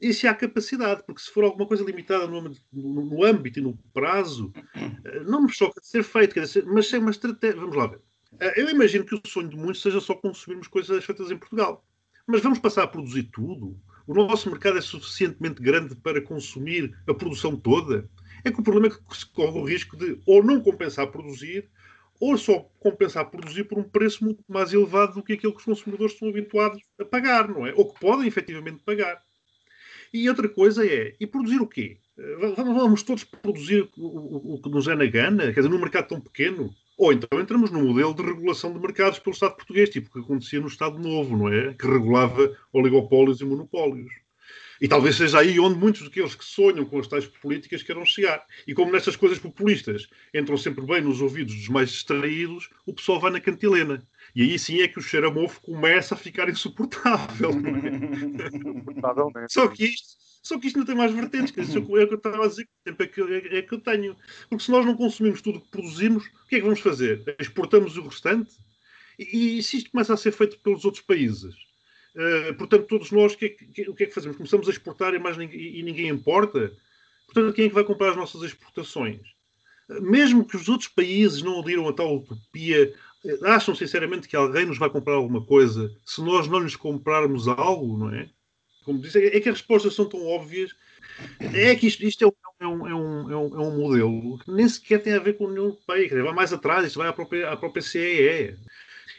e 0.00 0.14
se 0.14 0.26
há 0.26 0.34
capacidade, 0.34 1.02
porque 1.04 1.20
se 1.20 1.30
for 1.30 1.44
alguma 1.44 1.66
coisa 1.66 1.84
limitada 1.84 2.26
no, 2.26 2.40
no, 2.72 3.04
no 3.04 3.24
âmbito 3.24 3.58
e 3.58 3.62
no 3.62 3.76
prazo, 3.92 4.52
eh, 4.74 5.20
não 5.24 5.42
me 5.42 5.52
choca 5.52 5.80
de 5.80 5.86
ser 5.86 6.02
feito, 6.02 6.34
quer 6.34 6.44
dizer, 6.44 6.64
mas 6.64 6.88
sem 6.88 7.00
uma 7.00 7.10
estratégia. 7.10 7.60
Vamos 7.60 7.76
lá 7.76 7.86
ver. 7.86 8.00
Eh, 8.40 8.62
eu 8.62 8.70
imagino 8.70 9.04
que 9.04 9.14
o 9.14 9.20
sonho 9.26 9.48
de 9.48 9.56
muitos 9.56 9.82
seja 9.82 10.00
só 10.00 10.14
consumirmos 10.14 10.68
coisas 10.68 11.04
feitas 11.04 11.30
em 11.30 11.36
Portugal. 11.36 11.84
Mas 12.26 12.40
vamos 12.40 12.58
passar 12.58 12.84
a 12.84 12.88
produzir 12.88 13.24
tudo? 13.24 13.78
O 14.06 14.14
nosso 14.14 14.48
mercado 14.48 14.78
é 14.78 14.80
suficientemente 14.80 15.60
grande 15.60 15.94
para 15.94 16.22
consumir 16.22 16.96
a 17.06 17.12
produção 17.12 17.56
toda? 17.56 18.08
É 18.44 18.50
que 18.50 18.60
o 18.60 18.62
problema 18.62 18.86
é 18.86 18.90
que 18.90 19.16
se 19.16 19.26
corre 19.26 19.58
o 19.58 19.64
risco 19.64 19.96
de 19.96 20.18
ou 20.24 20.42
não 20.42 20.60
compensar 20.60 21.08
produzir, 21.08 21.68
ou 22.18 22.36
só 22.38 22.60
compensar 22.78 23.30
produzir 23.30 23.64
por 23.64 23.78
um 23.78 23.82
preço 23.82 24.24
muito 24.24 24.42
mais 24.48 24.72
elevado 24.72 25.14
do 25.14 25.22
que 25.22 25.32
aquilo 25.32 25.52
que 25.52 25.58
os 25.58 25.64
consumidores 25.64 26.12
estão 26.12 26.28
habituados 26.28 26.82
a 26.98 27.04
pagar, 27.04 27.48
não 27.48 27.66
é? 27.66 27.74
Ou 27.74 27.92
que 27.92 28.00
podem 28.00 28.26
efetivamente 28.26 28.82
pagar. 28.82 29.20
E 30.12 30.28
outra 30.28 30.48
coisa 30.48 30.84
é, 30.86 31.14
e 31.20 31.26
produzir 31.26 31.60
o 31.60 31.66
quê? 31.66 31.98
Eh, 32.18 32.54
vamos 32.56 33.02
todos 33.02 33.24
produzir 33.24 33.88
o, 33.96 34.60
que 34.62 34.68
nos 34.68 34.88
é 34.88 34.94
na 34.94 35.06
gana? 35.06 35.52
Quer 35.52 35.60
dizer, 35.60 35.68
num 35.68 35.78
mercado 35.78 36.08
tão 36.08 36.20
pequeno? 36.20 36.74
Ou 36.98 37.12
então 37.12 37.40
entramos 37.40 37.70
num 37.70 37.86
modelo 37.86 38.14
de 38.14 38.22
regulação 38.22 38.72
de 38.72 38.78
mercados 38.78 39.18
pelo 39.18 39.32
Estado 39.32 39.56
português, 39.56 39.88
tipo 39.88 40.08
o 40.08 40.12
que 40.12 40.18
acontecia 40.18 40.60
no 40.60 40.66
Estado 40.66 40.98
Novo, 40.98 41.36
não 41.36 41.48
é? 41.48 41.72
Que 41.74 41.86
regulava 41.86 42.54
oligopólios 42.72 43.40
e 43.40 43.44
monopólios. 43.44 44.12
E 44.80 44.88
talvez 44.88 45.16
seja 45.16 45.38
aí 45.38 45.60
onde 45.60 45.78
muitos 45.78 46.02
daqueles 46.02 46.34
que 46.34 46.44
sonham 46.44 46.86
com 46.86 46.98
as 46.98 47.06
tais 47.06 47.26
políticas 47.26 47.82
queiram 47.82 48.04
chegar. 48.04 48.42
E 48.66 48.74
como 48.74 48.90
nestas 48.90 49.14
coisas 49.14 49.38
populistas 49.38 50.08
entram 50.34 50.56
sempre 50.56 50.84
bem 50.86 51.02
nos 51.02 51.20
ouvidos 51.20 51.54
dos 51.54 51.68
mais 51.68 51.90
distraídos, 51.90 52.70
o 52.86 52.94
pessoal 52.94 53.20
vai 53.20 53.30
na 53.30 53.40
cantilena. 53.40 54.02
E 54.34 54.42
aí 54.42 54.58
sim 54.58 54.80
é 54.80 54.88
que 54.88 54.98
o 54.98 55.02
cheiro 55.02 55.28
a 55.28 55.30
mofo 55.30 55.60
começa 55.60 56.14
a 56.14 56.18
ficar 56.18 56.48
insuportável. 56.48 57.50
É? 59.00 59.46
Só 59.48 59.68
que 59.68 59.84
isto. 59.84 60.20
Só 60.42 60.58
que 60.58 60.68
isto 60.68 60.78
não 60.78 60.86
tem 60.86 60.94
mais 60.94 61.12
vertentes, 61.12 61.50
que 61.50 61.60
é 61.60 61.62
o 61.62 61.86
que 61.86 61.92
eu 61.92 62.14
estava 62.14 62.44
a 62.44 62.48
dizer, 62.48 62.64
que 62.64 62.70
tempo 62.84 63.02
é 63.02 63.06
que, 63.06 63.20
é, 63.20 63.58
é 63.58 63.62
que 63.62 63.74
eu 63.74 63.80
tenho. 63.80 64.16
Porque 64.48 64.64
se 64.64 64.70
nós 64.70 64.86
não 64.86 64.96
consumimos 64.96 65.42
tudo 65.42 65.58
o 65.58 65.60
que 65.60 65.70
produzimos, 65.70 66.24
o 66.26 66.48
que 66.48 66.56
é 66.56 66.58
que 66.58 66.64
vamos 66.64 66.80
fazer? 66.80 67.36
Exportamos 67.38 67.96
o 67.98 68.02
restante? 68.02 68.50
E, 69.18 69.58
e 69.58 69.62
se 69.62 69.78
isto 69.78 69.90
começa 69.90 70.14
a 70.14 70.16
ser 70.16 70.32
feito 70.32 70.58
pelos 70.60 70.84
outros 70.84 71.04
países? 71.04 71.54
Uh, 72.14 72.54
portanto, 72.54 72.86
todos 72.86 73.10
nós, 73.10 73.36
que, 73.36 73.50
que, 73.50 73.88
o 73.88 73.94
que 73.94 74.04
é 74.04 74.06
que 74.06 74.14
fazemos? 74.14 74.36
Começamos 74.36 74.66
a 74.66 74.70
exportar 74.70 75.14
e, 75.14 75.18
mais 75.18 75.36
ninguém, 75.36 75.78
e 75.78 75.82
ninguém 75.82 76.08
importa? 76.08 76.72
Portanto, 77.26 77.54
quem 77.54 77.66
é 77.66 77.68
que 77.68 77.74
vai 77.74 77.84
comprar 77.84 78.10
as 78.10 78.16
nossas 78.16 78.42
exportações? 78.42 79.20
mesmo 80.00 80.44
que 80.44 80.56
os 80.56 80.68
outros 80.68 80.88
países 80.88 81.42
não 81.42 81.58
aderiram 81.58 81.88
a 81.88 81.92
tal 81.92 82.16
utopia 82.16 82.94
Acham 83.42 83.74
sinceramente 83.74 84.26
que 84.26 84.36
alguém 84.36 84.64
nos 84.64 84.78
vai 84.78 84.88
comprar 84.88 85.14
alguma 85.14 85.44
coisa 85.44 85.94
se 86.04 86.22
nós 86.22 86.48
não 86.48 86.60
lhes 86.60 86.74
comprarmos 86.74 87.46
algo, 87.48 87.98
não 87.98 88.14
é? 88.14 88.30
Como 88.84 89.00
disse, 89.00 89.18
é 89.18 89.40
que 89.40 89.48
as 89.48 89.58
respostas 89.58 89.94
são 89.94 90.06
tão 90.06 90.26
óbvias. 90.26 90.74
É 91.38 91.74
que 91.74 91.86
isto, 91.86 92.02
isto 92.02 92.24
é, 92.24 92.66
um, 92.66 92.86
é, 92.86 92.94
um, 92.94 93.30
é, 93.30 93.36
um, 93.36 93.54
é 93.54 93.58
um 93.58 93.76
modelo 93.76 94.38
que 94.38 94.50
nem 94.50 94.66
sequer 94.66 95.02
tem 95.02 95.12
a 95.12 95.18
ver 95.18 95.34
com 95.34 95.44
a 95.44 95.48
União 95.48 95.64
Europeia. 95.66 96.22
Vai 96.22 96.32
mais 96.32 96.52
atrás, 96.52 96.86
isto 96.86 96.98
vai 96.98 97.08
à 97.08 97.12
própria, 97.12 97.50
à 97.50 97.56
própria 97.56 97.82
CEE. 97.82 98.56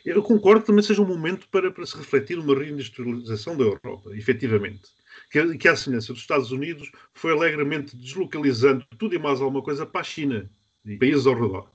Eu 0.03 0.23
concordo 0.23 0.61
que 0.61 0.67
também 0.67 0.83
seja 0.83 1.01
um 1.01 1.07
momento 1.07 1.47
para, 1.49 1.69
para 1.69 1.85
se 1.85 1.95
refletir 1.95 2.39
uma 2.39 2.57
reindustrialização 2.57 3.55
da 3.55 3.65
Europa, 3.65 4.09
efetivamente. 4.15 4.81
Que, 5.29 5.57
que, 5.57 5.67
à 5.67 5.75
semelhança 5.75 6.11
dos 6.11 6.23
Estados 6.23 6.51
Unidos, 6.51 6.91
foi 7.13 7.31
alegremente 7.33 7.95
deslocalizando 7.95 8.83
tudo 8.97 9.13
e 9.13 9.19
mais 9.19 9.39
alguma 9.39 9.61
coisa 9.61 9.85
para 9.85 10.01
a 10.01 10.03
China 10.03 10.49
e 10.83 10.97
países 10.97 11.27
ao 11.27 11.35
redor 11.35 11.69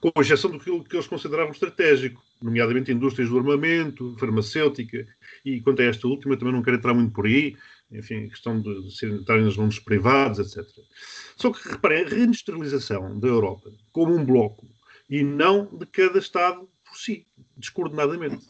com 0.00 0.20
exceção 0.20 0.50
do 0.50 0.58
que 0.58 0.96
eles 0.96 1.06
consideravam 1.06 1.52
estratégico, 1.52 2.22
nomeadamente 2.42 2.90
indústrias 2.90 3.28
do 3.28 3.38
armamento, 3.38 4.16
farmacêutica, 4.18 5.06
e 5.44 5.60
quanto 5.60 5.82
a 5.82 5.84
esta 5.84 6.08
última, 6.08 6.36
também 6.36 6.54
não 6.54 6.62
quero 6.62 6.76
entrar 6.76 6.94
muito 6.94 7.12
por 7.12 7.26
aí, 7.26 7.54
enfim, 7.92 8.24
a 8.24 8.30
questão 8.30 8.60
de 8.60 8.96
serem 8.96 9.16
estarem 9.16 9.44
nos 9.44 9.56
nomes 9.56 9.78
privados, 9.78 10.38
etc. 10.38 10.66
Só 11.36 11.52
que, 11.52 11.68
reparem, 11.68 12.04
a 12.04 12.08
reindustrialização 12.08 13.18
da 13.18 13.28
Europa 13.28 13.70
como 13.92 14.14
um 14.14 14.24
bloco 14.24 14.66
e 15.08 15.22
não 15.22 15.66
de 15.76 15.84
cada 15.86 16.18
Estado 16.18 16.68
por 16.84 16.96
si, 16.96 17.26
descoordenadamente. 17.56 18.46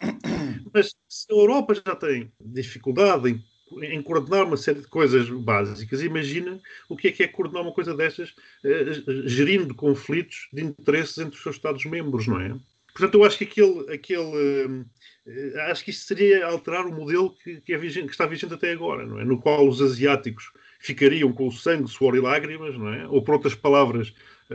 Mas 0.72 0.94
se 1.08 1.26
a 1.30 1.34
Europa 1.34 1.74
já 1.74 1.96
tem 1.96 2.32
dificuldade 2.40 3.30
em 3.30 3.42
em 3.82 4.02
coordenar 4.02 4.46
uma 4.46 4.56
série 4.56 4.80
de 4.80 4.86
coisas 4.86 5.28
básicas. 5.28 6.02
Imagina 6.02 6.60
o 6.88 6.96
que 6.96 7.08
é 7.08 7.12
que 7.12 7.22
é 7.22 7.28
coordenar 7.28 7.62
uma 7.62 7.72
coisa 7.72 7.94
destas, 7.94 8.34
eh, 8.64 9.02
gerindo 9.26 9.74
conflitos 9.74 10.48
de 10.52 10.62
interesses 10.62 11.18
entre 11.18 11.36
os 11.36 11.42
seus 11.42 11.56
Estados-membros, 11.56 12.26
não 12.26 12.40
é? 12.40 12.56
Portanto, 12.92 13.14
eu 13.14 13.24
acho 13.24 13.38
que 13.38 13.44
aquele, 13.44 13.92
aquele 13.92 14.86
eh, 15.26 15.70
acho 15.70 15.84
que 15.84 15.90
isso 15.90 16.06
seria 16.06 16.46
alterar 16.46 16.86
o 16.86 16.92
modelo 16.92 17.34
que, 17.42 17.60
que, 17.60 17.72
é 17.72 17.78
vigente, 17.78 18.06
que 18.06 18.12
está 18.12 18.26
vigente 18.26 18.54
até 18.54 18.72
agora, 18.72 19.06
não 19.06 19.20
é? 19.20 19.24
No 19.24 19.40
qual 19.40 19.68
os 19.68 19.80
asiáticos 19.80 20.50
ficariam 20.80 21.32
com 21.32 21.46
o 21.46 21.52
sangue, 21.52 21.88
suor 21.88 22.16
e 22.16 22.20
lágrimas, 22.20 22.76
não 22.76 22.88
é? 22.88 23.06
Ou, 23.06 23.22
por 23.22 23.34
outras 23.34 23.54
palavras, 23.54 24.12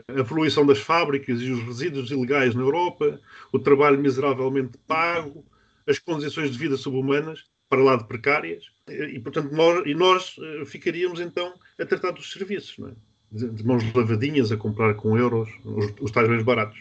a 0.07 0.23
poluição 0.23 0.65
das 0.65 0.79
fábricas 0.79 1.41
e 1.41 1.51
os 1.51 1.63
resíduos 1.63 2.11
ilegais 2.11 2.53
na 2.53 2.61
Europa, 2.61 3.19
o 3.53 3.59
trabalho 3.59 3.99
miseravelmente 3.99 4.77
pago, 4.85 5.45
as 5.87 5.99
condições 5.99 6.51
de 6.51 6.57
vida 6.57 6.75
subhumanas, 6.75 7.45
para 7.69 7.83
lá 7.83 7.95
de 7.95 8.07
precárias, 8.07 8.65
e 8.87 9.19
portanto 9.19 9.51
nós, 9.51 9.85
e 9.85 9.93
nós 9.93 10.35
eh, 10.39 10.65
ficaríamos 10.65 11.19
então 11.19 11.53
a 11.79 11.85
tratar 11.85 12.11
dos 12.11 12.31
serviços, 12.31 12.77
é? 12.87 12.93
de, 13.31 13.63
mãos 13.63 13.83
lavadinhas 13.93 14.51
a 14.51 14.57
comprar 14.57 14.93
com 14.95 15.17
euros 15.17 15.49
os, 15.63 15.93
os 15.99 16.11
tais 16.11 16.27
bens 16.27 16.43
baratos. 16.43 16.77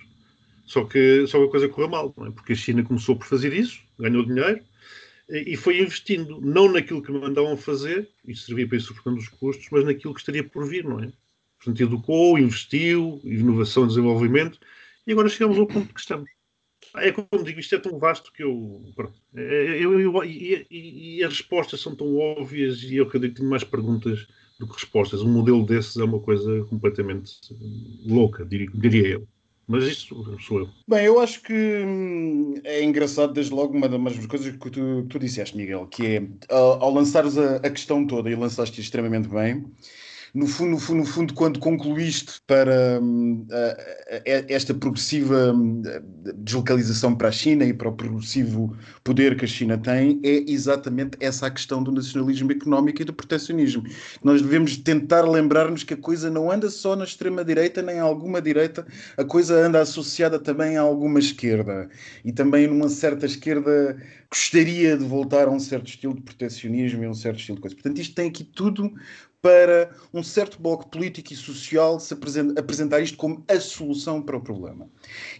Só 0.66 0.84
que, 0.84 1.26
só 1.26 1.38
que 1.38 1.46
a 1.46 1.50
coisa 1.50 1.68
correu 1.68 1.88
mal, 1.88 2.14
é? 2.26 2.30
porque 2.30 2.52
a 2.52 2.56
China 2.56 2.82
começou 2.82 3.16
por 3.16 3.26
fazer 3.26 3.52
isso, 3.52 3.80
ganhou 3.99 4.25
dinheiro 4.25 4.61
e 5.28 5.56
foi 5.56 5.80
investindo 5.80 6.40
não 6.40 6.70
naquilo 6.70 7.02
que 7.02 7.11
mandavam 7.11 7.56
fazer, 7.56 8.08
e 8.26 8.37
servia 8.37 8.68
para 8.68 8.76
ir 8.76 8.80
suportando 8.80 9.18
os 9.18 9.28
custos, 9.28 9.68
mas 9.70 9.84
naquilo 9.84 10.12
que 10.12 10.20
estaria 10.20 10.44
por 10.44 10.66
vir, 10.68 10.84
não 10.84 11.00
é? 11.00 11.11
Portanto, 11.56 11.82
educou, 11.82 12.38
investiu, 12.38 13.20
inovação 13.25 13.87
desenvolvimento, 13.87 14.58
e 15.06 15.12
agora 15.12 15.28
chegamos 15.28 15.58
ao 15.58 15.66
ponto 15.66 15.94
que 15.94 16.00
estamos. 16.00 16.28
É 16.97 17.11
como 17.11 17.45
digo, 17.45 17.59
isto 17.59 17.75
é 17.75 17.79
tão 17.79 17.99
vasto 17.99 18.33
que 18.33 18.43
eu. 18.43 18.83
É, 19.35 19.43
eu, 19.81 19.99
eu, 19.99 20.13
eu 20.13 20.25
e, 20.25 20.67
e, 20.71 21.25
as 21.25 21.33
respostas 21.33 21.81
são 21.81 21.95
tão 21.95 22.17
óbvias 22.17 22.83
e 22.83 22.97
eu 22.97 23.05
acredito 23.05 23.31
que 23.31 23.37
tenho 23.39 23.51
mais 23.51 23.65
perguntas 23.65 24.27
do 24.59 24.67
que 24.67 24.75
respostas. 24.75 25.21
Um 25.21 25.33
modelo 25.33 25.67
desses 25.67 25.97
é 25.97 26.05
uma 26.05 26.21
coisa 26.21 26.65
completamente 26.67 27.33
louca, 28.07 28.45
diria, 28.45 28.71
diria 28.73 29.09
eu. 29.09 29.29
Mas 29.67 29.85
isto 29.85 30.41
sou 30.41 30.61
eu. 30.61 30.69
Bem, 30.87 31.07
eu 31.07 31.19
acho 31.19 31.41
que 31.43 31.53
hum, 31.53 32.55
é 32.65 32.85
engraçado, 32.85 33.33
desde 33.33 33.53
logo, 33.53 33.75
uma 33.75 33.89
das 33.89 34.27
coisas 34.27 34.55
que 34.55 34.71
tu, 34.71 35.07
tu 35.09 35.19
disseste, 35.19 35.57
Miguel, 35.57 35.87
que 35.87 36.07
é 36.07 36.55
ao, 36.55 36.83
ao 36.83 36.93
lançares 36.93 37.39
a, 37.39 37.57
a, 37.57 37.71
questão 37.71 38.07
toda, 38.07 38.31
e 38.31 38.35
lançaste 38.35 38.81
extremamente 38.81 39.27
bem, 39.27 39.65
no 40.35 40.49
fundo, 40.49 40.73
no 40.73 40.79
fundo, 40.79 40.99
no 40.99 41.05
fundo 41.07 41.35
quando 41.35 41.61
concluíste 41.61 42.41
para 42.45 43.00
uh, 43.00 43.47
esta 44.25 44.75
progressiva 44.75 45.53
hum, 45.53 45.81
deslocalização 46.35 47.14
para 47.14 47.29
a 47.29 47.33
China 47.33 47.64
e 47.64 47.73
para 47.73 47.88
o 47.88 47.93
progressivo 47.93 48.76
poder 49.05 49.37
que 49.37 49.45
a 49.45 49.49
China 49.49 49.79
tem, 49.79 50.21
é 50.25 50.50
exatamente 50.50 51.17
essa 51.21 51.47
a 51.47 51.50
questão 51.50 51.83
do 51.85 51.93
nacionalismo 51.93 52.50
económico 52.50 53.00
e 53.00 53.05
do 53.05 53.12
proteccionismo. 53.12 53.85
Nós 54.25 54.43
devemos 54.43 54.76
tentar 54.76 55.23
lembrar-nos 55.23 55.85
que 55.85 55.95
a 55.95 55.97
coisa 55.97 56.29
não 56.29 56.50
anda 56.50 56.69
só 56.69 56.97
na 56.97 57.05
extrema-direita 57.05 57.81
nem 57.81 57.97
em 57.97 58.00
alguma 58.00 58.43
direita, 58.43 58.85
a 59.17 59.25
coisa 59.25 59.55
anda 59.55 59.81
associada 59.81 60.41
também 60.41 60.76
a 60.76 60.81
alguma 60.81 61.21
esquerda. 61.21 61.88
E 62.25 62.33
também 62.33 62.67
numa 62.67 62.88
certa 62.88 63.25
esquerda 63.25 63.97
gostaria 64.29 64.97
de 64.97 65.05
voltar 65.05 65.47
a 65.47 65.50
um 65.50 65.61
certo 65.61 65.87
estilo 65.87 66.14
de 66.14 66.23
proteccionismo 66.23 67.05
e 67.05 67.07
um 67.07 67.14
certo 67.14 67.38
estilo 67.38 67.57
de 67.57 67.62
coisa. 67.62 67.76
Portanto, 67.76 68.00
isto 68.00 68.14
tem 68.17 68.29
aqui 68.29 68.43
tudo 68.43 68.93
para 69.45 69.91
um 70.15 70.23
certo 70.23 70.59
bloco 70.59 70.89
político 70.89 71.35
e 71.35 71.37
social 71.37 72.01
se 72.01 72.15
apresentar 72.15 73.01
isto 73.01 73.19
como 73.19 73.45
a 73.47 73.61
solução 73.61 74.23
para 74.23 74.39
o 74.39 74.41
problema. 74.41 74.89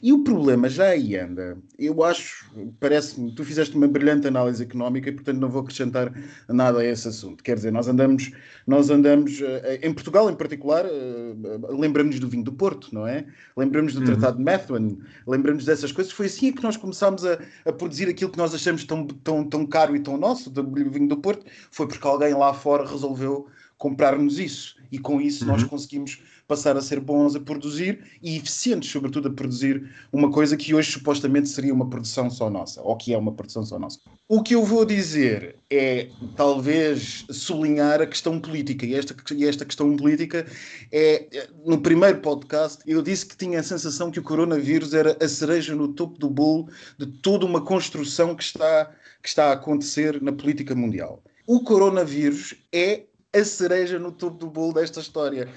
E 0.03 0.13
o 0.13 0.23
problema 0.23 0.69
já 0.69 0.89
aí 0.89 1.17
anda. 1.17 1.57
Eu 1.79 2.05
acho, 2.05 2.53
parece-me, 2.79 3.35
tu 3.35 3.43
fizeste 3.43 3.75
uma 3.75 3.89
brilhante 3.89 4.29
análise 4.29 4.63
económica 4.63 5.09
e, 5.09 5.13
portanto, 5.13 5.39
não 5.39 5.49
vou 5.49 5.63
acrescentar 5.63 6.13
nada 6.51 6.81
a 6.81 6.85
esse 6.85 7.09
assunto. 7.09 7.43
Quer 7.43 7.55
dizer, 7.57 7.73
nós 7.73 7.89
andamos, 7.89 8.31
nós 8.67 8.91
andamos 8.91 9.41
eh, 9.41 9.81
em 9.83 9.95
Portugal 9.95 10.29
em 10.29 10.37
particular, 10.37 10.85
eh, 10.85 11.35
lembramos 11.71 12.21
do 12.21 12.29
vinho 12.29 12.45
do 12.45 12.53
Porto, 12.53 12.95
não 12.95 13.07
é? 13.07 13.25
Lembramos 13.57 13.95
do 13.95 14.01
uhum. 14.01 14.05
Tratado 14.05 14.37
de 14.37 14.45
Methuen, 14.45 14.99
lembramos 15.27 15.65
dessas 15.65 15.93
coisas. 15.93 16.13
Foi 16.13 16.27
assim 16.27 16.53
que 16.53 16.63
nós 16.63 16.77
começámos 16.77 17.25
a, 17.25 17.39
a, 17.65 17.73
produzir 17.73 18.07
aquilo 18.11 18.31
que 18.31 18.37
nós 18.37 18.55
achamos 18.55 18.85
tão, 18.85 19.07
tão, 19.07 19.49
tão 19.49 19.65
caro 19.65 19.97
e 19.97 20.01
tão 20.01 20.19
nosso, 20.19 20.51
do 20.51 20.63
vinho 20.91 21.09
do 21.09 21.17
Porto. 21.17 21.47
Foi 21.71 21.89
porque 21.89 22.07
alguém 22.07 22.35
lá 22.35 22.53
fora 22.53 22.87
resolveu 22.87 23.49
comprar-nos 23.85 24.39
isso. 24.39 24.77
E 24.91 24.99
com 24.99 25.21
isso 25.21 25.45
uhum. 25.45 25.51
nós 25.51 25.63
conseguimos 25.63 26.23
passar 26.49 26.75
a 26.75 26.81
ser 26.81 27.01
bons 27.01 27.37
a 27.37 27.41
produzir 27.41 28.03
e 28.23 28.39
eficientes, 28.39 28.91
sobretudo, 28.91 29.29
a 29.29 29.31
produzir 29.31 29.91
uma 30.11 30.31
coisa 30.31 30.57
que 30.57 30.75
hoje 30.75 30.93
supostamente 30.93 31.51
seria 31.51 31.75
uma 31.75 31.91
produção 31.91 32.31
só 32.31 32.49
nossa, 32.49 32.81
ou 32.81 32.97
que 32.97 33.13
é 33.13 33.19
uma 33.19 33.33
produção 33.33 33.63
só 33.63 33.79
nossa. 33.79 33.99
O 34.27 34.43
que 34.43 34.55
eu 34.55 34.65
vou 34.65 34.87
dizer 34.87 35.57
é, 35.71 36.09
talvez, 36.35 37.27
sublinhar 37.29 38.01
a 38.01 38.07
questão 38.07 38.41
política. 38.41 38.87
E 38.87 38.95
esta, 38.95 39.15
e 39.35 39.45
esta 39.45 39.67
questão 39.67 39.95
política 39.97 40.47
é, 40.91 41.47
no 41.67 41.79
primeiro 41.79 42.21
podcast, 42.21 42.83
eu 42.87 43.03
disse 43.03 43.27
que 43.27 43.37
tinha 43.37 43.61
a 43.61 43.63
sensação 43.63 44.11
que 44.11 44.19
o 44.19 44.23
coronavírus 44.23 44.95
era 44.95 45.15
a 45.23 45.29
cereja 45.29 45.75
no 45.75 45.89
topo 45.89 46.19
do 46.19 46.31
bolo 46.31 46.71
de 46.99 47.07
toda 47.07 47.45
uma 47.45 47.61
construção 47.61 48.35
que 48.35 48.45
está, 48.45 48.91
que 49.23 49.29
está 49.29 49.51
a 49.51 49.53
acontecer 49.53 50.23
na 50.23 50.33
política 50.33 50.75
mundial. 50.75 51.23
O 51.47 51.61
coronavírus 51.61 52.55
é 52.73 53.03
a 53.35 53.45
cereja 53.45 53.99
no 53.99 54.13
topo 54.13 54.39
do 54.39 54.47
bolo 54.47 54.73
desta 54.73 55.01
história. 55.01 55.49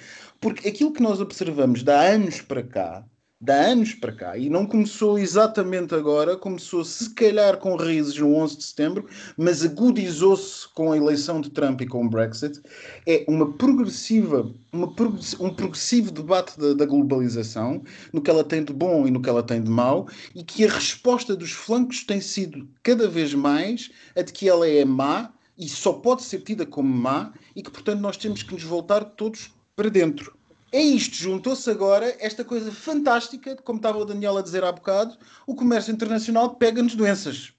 Porque 0.42 0.68
aquilo 0.68 0.92
que 0.92 1.02
nós 1.02 1.22
observamos 1.22 1.84
de 1.84 1.92
há 1.92 2.02
anos 2.02 2.42
para 2.42 2.64
cá, 2.64 3.06
de 3.40 3.52
há 3.52 3.68
anos 3.68 3.94
para 3.94 4.12
cá, 4.12 4.36
e 4.36 4.50
não 4.50 4.66
começou 4.66 5.20
exatamente 5.20 5.94
agora, 5.94 6.36
começou 6.36 6.84
se 6.84 7.14
calhar 7.14 7.58
com 7.58 7.76
raízes 7.76 8.18
no 8.18 8.36
11 8.36 8.58
de 8.58 8.64
setembro, 8.64 9.08
mas 9.38 9.64
agudizou-se 9.64 10.68
com 10.74 10.92
a 10.92 10.98
eleição 10.98 11.40
de 11.40 11.52
Trump 11.52 11.82
e 11.82 11.86
com 11.86 12.04
o 12.04 12.10
Brexit, 12.10 12.60
é 13.06 13.24
uma 13.28 13.54
progressiva, 13.54 14.52
uma 14.74 14.88
um 15.40 15.54
progressivo 15.54 16.12
debate 16.12 16.60
da, 16.60 16.74
da, 16.74 16.86
globalização, 16.86 17.84
no 18.12 18.24
que 18.24 18.32
ela 18.32 18.44
tem 18.44 18.64
de 18.64 18.74
bom 18.74 19.06
e 19.08 19.12
no 19.12 19.22
que 19.22 19.30
ela 19.30 19.44
tem 19.44 19.62
de 19.62 19.70
mau, 19.70 20.08
e 20.34 20.44
que 20.44 20.66
a 20.66 20.72
resposta 20.72 21.36
dos 21.36 21.52
flancos 21.52 22.04
tem 22.04 22.20
sido 22.20 22.68
cada 22.82 23.08
vez 23.08 23.36
mais 23.36 23.92
a 24.16 24.24
de 24.24 24.34
que 24.34 24.50
ela 24.50 24.68
é 24.68 24.84
má 24.84 25.32
e 25.58 25.68
só 25.68 25.94
pode 25.94 26.24
ser 26.24 26.42
tida 26.42 26.66
como 26.66 26.88
má 26.88 27.34
e 27.56 27.64
que, 27.64 27.72
portanto, 27.72 28.00
nós 28.00 28.18
temos 28.18 28.44
que 28.44 28.54
nos 28.54 28.64
voltar 28.64 29.04
todos 29.04 29.52
para 29.76 29.90
dentro. 29.90 30.36
É 30.72 30.82
isto, 30.82 31.16
juntou-se 31.16 31.70
agora 31.70 32.16
esta 32.20 32.44
coisa 32.44 32.72
fantástica, 32.72 33.56
como 33.56 33.78
estava 33.78 33.98
o 33.98 34.06
Daniel 34.06 34.38
a 34.38 34.42
dizer 34.42 34.64
há 34.64 34.72
bocado, 34.72 35.18
o 35.46 35.56
comércio 35.56 35.94
internacional 35.94 36.56
pega-nos 36.56 36.94
doenças. 36.94 37.54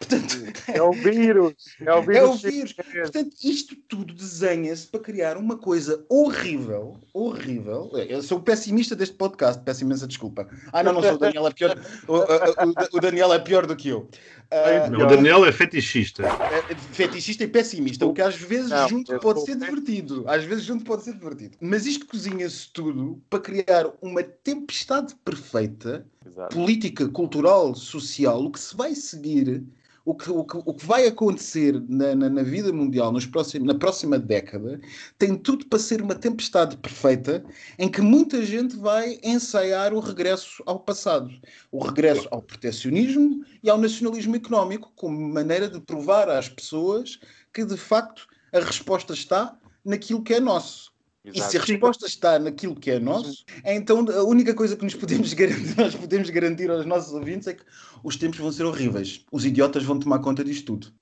Portanto, 0.00 0.52
é 0.66 0.82
o 0.82 0.92
vírus. 0.92 1.54
É 1.78 1.94
o 1.94 2.02
vírus. 2.02 2.10
É 2.20 2.24
o 2.24 2.34
vírus. 2.34 2.72
Portanto, 2.72 3.36
isto 3.44 3.76
tudo 3.86 4.14
desenha-se 4.14 4.86
para 4.86 5.00
criar 5.00 5.36
uma 5.36 5.58
coisa 5.58 6.04
horrível, 6.08 6.98
horrível. 7.12 7.90
Eu 8.08 8.22
sou 8.22 8.38
o 8.38 8.42
pessimista 8.42 8.96
deste 8.96 9.14
podcast, 9.14 9.62
peço 9.62 9.84
imensa 9.84 10.06
desculpa. 10.06 10.48
Ah, 10.72 10.82
não, 10.82 10.94
não 10.94 11.02
sou 11.02 11.14
o 11.14 11.18
Daniel, 11.18 11.46
é 11.46 11.52
pior. 11.52 11.78
O, 12.08 12.16
o, 12.16 12.96
o 12.96 13.00
Daniel 13.00 13.32
é 13.34 13.38
pior 13.38 13.66
do 13.66 13.76
que 13.76 13.88
eu. 13.88 14.08
Uh, 14.50 14.90
não, 14.90 15.04
o 15.04 15.06
Daniel 15.06 15.44
é 15.44 15.52
fetichista. 15.52 16.24
É, 16.24 16.72
é 16.72 16.76
fetichista 16.92 17.44
e 17.44 17.48
pessimista, 17.48 18.06
o 18.06 18.14
que 18.14 18.22
às 18.22 18.34
vezes 18.34 18.70
não, 18.70 18.88
junto 18.88 19.18
pode 19.20 19.44
ser 19.44 19.56
divertido. 19.56 20.24
Às 20.26 20.44
vezes 20.44 20.64
junto 20.64 20.84
pode 20.84 21.04
ser 21.04 21.12
divertido. 21.12 21.56
Mas 21.60 21.86
isto 21.86 22.06
cozinha-se 22.06 22.72
tudo 22.72 23.22
para 23.28 23.38
criar 23.38 23.86
uma 24.00 24.22
tempestade 24.22 25.14
perfeita, 25.24 26.06
Exato. 26.26 26.56
política, 26.56 27.08
cultural, 27.08 27.74
social. 27.74 28.42
O 28.42 28.50
que 28.50 28.58
se 28.58 28.76
vai 28.76 28.94
seguir 28.94 29.62
o 30.10 30.14
que, 30.14 30.28
o 30.28 30.44
que, 30.44 30.56
o 30.56 30.74
que 30.74 30.84
vai 30.84 31.06
acontecer 31.06 31.80
na, 31.88 32.16
na, 32.16 32.28
na 32.28 32.42
vida 32.42 32.72
mundial 32.72 33.12
nos 33.12 33.26
próximos, 33.26 33.68
na 33.68 33.78
próxima 33.78 34.18
década 34.18 34.80
tem 35.18 35.36
tudo 35.36 35.66
para 35.66 35.78
ser 35.78 36.02
uma 36.02 36.16
tempestade 36.16 36.76
perfeita 36.76 37.44
em 37.78 37.88
que 37.88 38.00
muita 38.00 38.44
gente 38.44 38.76
vai 38.76 39.20
ensaiar 39.22 39.94
o 39.94 40.00
regresso 40.00 40.64
ao 40.66 40.80
passado, 40.80 41.30
o 41.70 41.78
regresso 41.78 42.26
ao 42.32 42.42
protecionismo 42.42 43.44
e 43.62 43.70
ao 43.70 43.78
nacionalismo 43.78 44.34
económico 44.34 44.92
como 44.96 45.16
maneira 45.28 45.68
de 45.68 45.80
provar 45.80 46.28
às 46.28 46.48
pessoas 46.48 47.20
que 47.54 47.64
de 47.64 47.76
facto 47.76 48.26
a 48.52 48.58
resposta 48.58 49.12
está 49.12 49.56
naquilo 49.84 50.22
que 50.22 50.34
é 50.34 50.40
nosso. 50.40 50.89
Exato. 51.24 51.48
E 51.48 51.50
se 51.50 51.56
a 51.58 51.60
resposta 51.60 52.06
está 52.06 52.38
naquilo 52.38 52.74
que 52.74 52.90
é 52.90 52.98
nosso, 52.98 53.44
então 53.64 54.06
a 54.08 54.22
única 54.24 54.54
coisa 54.54 54.74
que 54.74 54.84
nos 54.84 54.94
podemos 54.94 55.32
garantir, 55.34 55.76
nós 55.76 55.94
podemos 55.94 56.30
garantir 56.30 56.70
aos 56.70 56.86
nossos 56.86 57.12
ouvintes 57.12 57.46
é 57.46 57.54
que 57.54 57.64
os 58.02 58.16
tempos 58.16 58.38
vão 58.38 58.50
ser 58.50 58.64
horríveis. 58.64 59.24
Os 59.30 59.44
idiotas 59.44 59.84
vão 59.84 59.98
tomar 59.98 60.20
conta 60.20 60.42
disto 60.42 60.66
tudo. 60.66 60.94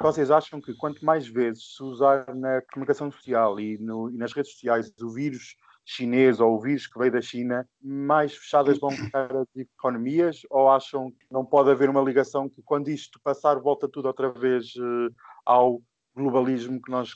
Vocês 0.00 0.30
acham 0.30 0.60
que 0.60 0.74
quanto 0.74 1.04
mais 1.04 1.26
vezes 1.26 1.76
se 1.76 1.82
usar 1.82 2.34
na 2.34 2.60
comunicação 2.72 3.10
social 3.10 3.60
e, 3.60 3.78
no, 3.78 4.10
e 4.10 4.16
nas 4.16 4.32
redes 4.32 4.52
sociais 4.52 4.92
o 5.00 5.08
vírus 5.10 5.56
chinês 5.84 6.40
ou 6.40 6.56
o 6.56 6.60
vírus 6.60 6.86
que 6.86 6.98
veio 6.98 7.12
da 7.12 7.20
China, 7.20 7.68
mais 7.80 8.34
fechadas 8.34 8.78
vão 8.78 8.90
ficar 8.90 9.34
as 9.36 9.46
economias? 9.56 10.40
Ou 10.50 10.68
acham 10.70 11.10
que 11.10 11.26
não 11.30 11.44
pode 11.44 11.70
haver 11.70 11.90
uma 11.90 12.00
ligação 12.00 12.48
que 12.48 12.62
quando 12.62 12.88
isto 12.88 13.20
passar 13.22 13.60
volta 13.60 13.88
tudo 13.88 14.06
outra 14.06 14.32
vez 14.32 14.74
uh, 14.76 15.14
ao 15.44 15.80
globalismo 16.14 16.80
que 16.80 16.90
nós 16.90 17.10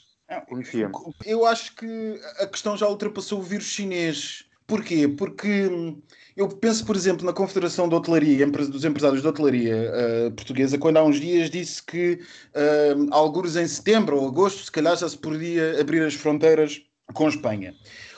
conhecíamos. 0.47 1.01
Eu 1.25 1.45
acho 1.45 1.75
que 1.75 2.19
a 2.39 2.47
questão 2.47 2.77
já 2.77 2.87
ultrapassou 2.87 3.39
o 3.39 3.43
vírus 3.43 3.65
chinês. 3.65 4.45
Porquê? 4.67 5.07
Porque 5.07 5.67
hum, 5.67 5.99
eu 6.37 6.47
penso, 6.47 6.85
por 6.85 6.95
exemplo, 6.95 7.25
na 7.25 7.33
Confederação 7.33 7.89
de 7.89 7.95
Hotelaria, 7.95 8.45
dos 8.47 8.85
Empresários 8.85 9.21
de 9.21 9.27
Hotelaria 9.27 9.91
uh, 10.27 10.31
Portuguesa, 10.31 10.77
quando 10.77 10.97
há 10.97 11.03
uns 11.03 11.19
dias 11.19 11.49
disse 11.49 11.81
que, 11.81 12.19
uh, 12.53 13.07
alguns 13.09 13.55
em 13.55 13.67
setembro 13.67 14.17
ou 14.17 14.27
agosto, 14.27 14.63
se 14.63 14.71
calhar 14.71 14.95
já 14.95 15.09
se 15.09 15.17
podia 15.17 15.81
abrir 15.81 16.03
as 16.03 16.13
fronteiras 16.13 16.81
com 17.13 17.27
Espanha. 17.27 17.73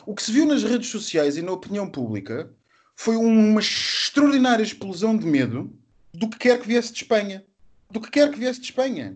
O 0.06 0.14
que 0.14 0.24
se 0.24 0.32
viu 0.32 0.46
nas 0.46 0.64
redes 0.64 0.90
sociais 0.90 1.38
e 1.38 1.42
na 1.42 1.54
opinião 1.54 1.90
pública 1.90 2.52
foi 2.96 3.16
uma 3.16 3.62
extraordinária 3.62 4.64
explosão 4.64 5.16
de 5.18 5.26
medo 5.26 5.72
do 6.14 6.30
que 6.30 6.38
quer 6.38 6.60
que 6.60 6.68
viesse 6.68 6.92
de 6.92 7.04
Espanha 7.04 7.44
do 7.92 8.00
que 8.00 8.10
quer 8.10 8.32
que 8.32 8.40
viesse 8.40 8.60
de 8.60 8.68
Espanha. 8.68 9.16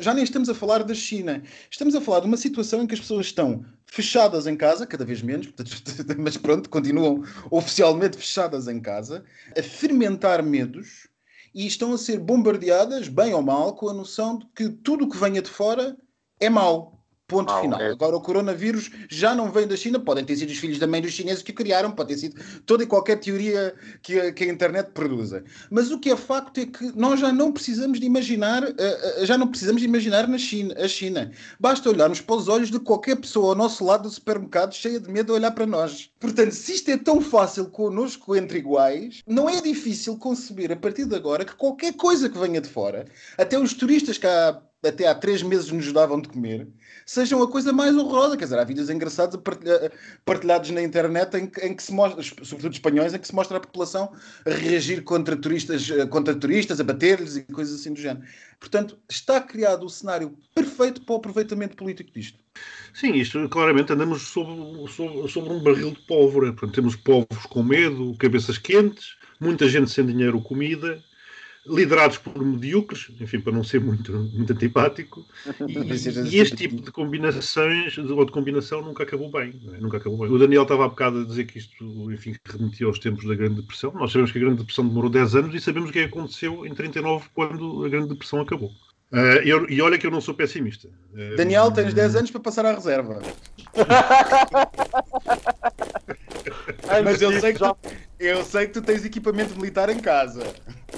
Já 0.00 0.12
nem 0.12 0.24
estamos 0.24 0.48
a 0.48 0.54
falar 0.54 0.82
da 0.82 0.94
China. 0.94 1.42
Estamos 1.70 1.94
a 1.94 2.00
falar 2.00 2.20
de 2.20 2.26
uma 2.26 2.36
situação 2.36 2.82
em 2.82 2.86
que 2.86 2.94
as 2.94 3.00
pessoas 3.00 3.26
estão 3.26 3.64
fechadas 3.86 4.46
em 4.46 4.56
casa, 4.56 4.86
cada 4.86 5.04
vez 5.04 5.22
menos, 5.22 5.48
mas 6.18 6.36
pronto, 6.36 6.68
continuam 6.68 7.22
oficialmente 7.50 8.16
fechadas 8.16 8.68
em 8.68 8.80
casa, 8.80 9.24
a 9.56 9.62
fermentar 9.62 10.42
medos 10.42 11.08
e 11.54 11.66
estão 11.66 11.92
a 11.92 11.98
ser 11.98 12.18
bombardeadas, 12.18 13.08
bem 13.08 13.32
ou 13.32 13.42
mal, 13.42 13.74
com 13.74 13.88
a 13.88 13.94
noção 13.94 14.38
de 14.38 14.46
que 14.54 14.68
tudo 14.68 15.04
o 15.04 15.08
que 15.08 15.16
venha 15.16 15.40
de 15.40 15.48
fora 15.48 15.96
é 16.38 16.50
mau. 16.50 16.97
Ponto 17.28 17.52
ah, 17.52 17.60
final. 17.60 17.78
É. 17.78 17.90
Agora, 17.90 18.16
o 18.16 18.22
coronavírus 18.22 18.90
já 19.10 19.34
não 19.34 19.52
vem 19.52 19.66
da 19.66 19.76
China. 19.76 20.00
Podem 20.00 20.24
ter 20.24 20.34
sido 20.34 20.48
os 20.48 20.56
filhos 20.56 20.78
da 20.78 20.86
mãe 20.86 21.02
dos 21.02 21.12
chineses 21.12 21.42
que 21.42 21.52
criaram, 21.52 21.90
pode 21.90 22.14
ter 22.14 22.20
sido 22.20 22.42
toda 22.64 22.82
e 22.82 22.86
qualquer 22.86 23.20
teoria 23.20 23.74
que 24.02 24.18
a, 24.18 24.32
que 24.32 24.44
a 24.44 24.46
internet 24.46 24.92
produza. 24.92 25.44
Mas 25.70 25.90
o 25.90 25.98
que 25.98 26.10
é 26.10 26.16
facto 26.16 26.58
é 26.58 26.64
que 26.64 26.90
nós 26.96 27.20
já 27.20 27.30
não 27.30 27.52
precisamos 27.52 28.00
de 28.00 28.06
imaginar, 28.06 28.64
uh, 28.64 29.26
já 29.26 29.36
não 29.36 29.46
precisamos 29.46 29.82
de 29.82 29.86
imaginar 29.86 30.26
na 30.26 30.38
China, 30.38 30.74
a 30.78 30.88
China. 30.88 31.30
Basta 31.60 31.90
olharmos 31.90 32.22
para 32.22 32.36
os 32.36 32.48
olhos 32.48 32.70
de 32.70 32.80
qualquer 32.80 33.16
pessoa 33.16 33.50
ao 33.50 33.54
nosso 33.54 33.84
lado 33.84 34.04
do 34.04 34.10
supermercado 34.10 34.72
cheia 34.74 34.98
de 34.98 35.10
medo 35.10 35.34
a 35.34 35.36
olhar 35.36 35.50
para 35.50 35.66
nós. 35.66 36.10
Portanto, 36.18 36.52
se 36.52 36.72
isto 36.72 36.90
é 36.90 36.96
tão 36.96 37.20
fácil 37.20 37.66
connosco 37.66 38.34
entre 38.34 38.58
iguais, 38.58 39.22
não 39.26 39.50
é 39.50 39.60
difícil 39.60 40.16
conceber 40.16 40.72
a 40.72 40.76
partir 40.76 41.04
de 41.04 41.14
agora 41.14 41.44
que 41.44 41.54
qualquer 41.54 41.92
coisa 41.92 42.26
que 42.30 42.38
venha 42.38 42.60
de 42.60 42.68
fora, 42.70 43.04
até 43.36 43.58
os 43.58 43.74
turistas 43.74 44.16
que 44.16 44.26
há 44.26 44.58
até 44.84 45.08
há 45.08 45.14
três 45.14 45.42
meses 45.42 45.70
nos 45.72 45.92
davam 45.92 46.20
de 46.20 46.28
comer, 46.28 46.68
sejam 47.04 47.42
a 47.42 47.50
coisa 47.50 47.72
mais 47.72 47.96
horrorosa. 47.96 48.36
Quer 48.36 48.44
dizer, 48.44 48.58
há 48.58 48.64
vídeos 48.64 48.90
engraçados 48.90 49.40
partilhados 50.24 50.70
na 50.70 50.82
internet 50.82 51.36
em 51.36 51.46
que, 51.46 51.60
em 51.60 51.74
que 51.74 51.82
se 51.82 51.92
mostra, 51.92 52.22
sobretudo 52.22 52.72
espanhóis, 52.72 53.12
em 53.12 53.18
que 53.18 53.26
se 53.26 53.34
mostra 53.34 53.56
a 53.56 53.60
população 53.60 54.12
a 54.46 54.50
reagir 54.50 55.02
contra 55.02 55.36
turistas, 55.36 55.88
contra 56.10 56.34
turistas 56.34 56.80
a 56.80 56.84
bater-lhes 56.84 57.36
e 57.36 57.42
coisas 57.42 57.80
assim 57.80 57.92
do 57.92 58.00
género. 58.00 58.24
Portanto, 58.60 58.98
está 59.08 59.40
criado 59.40 59.84
o 59.84 59.90
cenário 59.90 60.36
perfeito 60.54 61.00
para 61.02 61.14
o 61.14 61.16
aproveitamento 61.16 61.76
político 61.76 62.12
disto. 62.12 62.38
Sim, 62.92 63.14
isto 63.14 63.48
claramente 63.48 63.92
andamos 63.92 64.22
sobre, 64.22 64.54
sobre, 64.92 65.28
sobre 65.28 65.52
um 65.52 65.62
barril 65.62 65.92
de 65.92 66.00
pólvora. 66.06 66.52
Portanto, 66.52 66.74
temos 66.74 66.96
povos 66.96 67.46
com 67.48 67.62
medo, 67.62 68.16
cabeças 68.18 68.58
quentes, 68.58 69.16
muita 69.40 69.68
gente 69.68 69.90
sem 69.90 70.04
dinheiro 70.06 70.38
ou 70.38 70.42
comida, 70.42 71.02
liderados 71.68 72.18
por 72.18 72.44
medíocres, 72.44 73.10
enfim, 73.20 73.40
para 73.40 73.52
não 73.52 73.62
ser 73.62 73.80
muito, 73.80 74.12
muito 74.12 74.52
antipático, 74.52 75.24
e, 75.66 75.78
e 76.34 76.38
este 76.38 76.56
tipo 76.56 76.80
de 76.80 76.90
combinações, 76.90 77.96
ou 77.98 78.24
de 78.24 78.32
combinação, 78.32 78.82
nunca 78.82 79.02
acabou 79.02 79.30
bem, 79.30 79.60
é? 79.74 79.78
nunca 79.78 79.98
acabou 79.98 80.18
bem. 80.18 80.30
O 80.30 80.38
Daniel 80.38 80.62
estava 80.62 80.86
há 80.86 80.88
bocado 80.88 81.20
a 81.20 81.24
dizer 81.24 81.44
que 81.44 81.58
isto, 81.58 82.12
enfim, 82.12 82.34
remetia 82.46 82.86
aos 82.86 82.98
tempos 82.98 83.26
da 83.26 83.34
Grande 83.34 83.56
Depressão. 83.56 83.92
Nós 83.92 84.10
sabemos 84.10 84.32
que 84.32 84.38
a 84.38 84.40
Grande 84.40 84.58
Depressão 84.58 84.86
demorou 84.86 85.10
10 85.10 85.34
anos 85.36 85.54
e 85.54 85.60
sabemos 85.60 85.90
o 85.90 85.92
que 85.92 86.00
aconteceu 86.00 86.66
em 86.66 86.74
39, 86.74 87.26
quando 87.34 87.84
a 87.84 87.88
Grande 87.88 88.08
Depressão 88.08 88.40
acabou. 88.40 88.70
Uh, 89.10 89.40
eu, 89.42 89.66
e 89.70 89.80
olha 89.80 89.96
que 89.96 90.06
eu 90.06 90.10
não 90.10 90.20
sou 90.20 90.34
pessimista. 90.34 90.88
Uh, 91.14 91.34
Daniel, 91.36 91.70
tens 91.70 91.94
10 91.94 92.16
anos 92.16 92.30
para 92.30 92.40
passar 92.40 92.66
à 92.66 92.74
reserva. 92.74 93.22
Mas 97.04 97.22
eu 97.22 97.40
sei, 97.40 97.52
que 97.52 97.58
tu, 97.58 97.76
eu 98.18 98.44
sei 98.44 98.66
que 98.66 98.72
tu 98.72 98.82
tens 98.82 99.04
equipamento 99.04 99.54
militar 99.56 99.88
em 99.88 99.98
casa. 99.98 100.42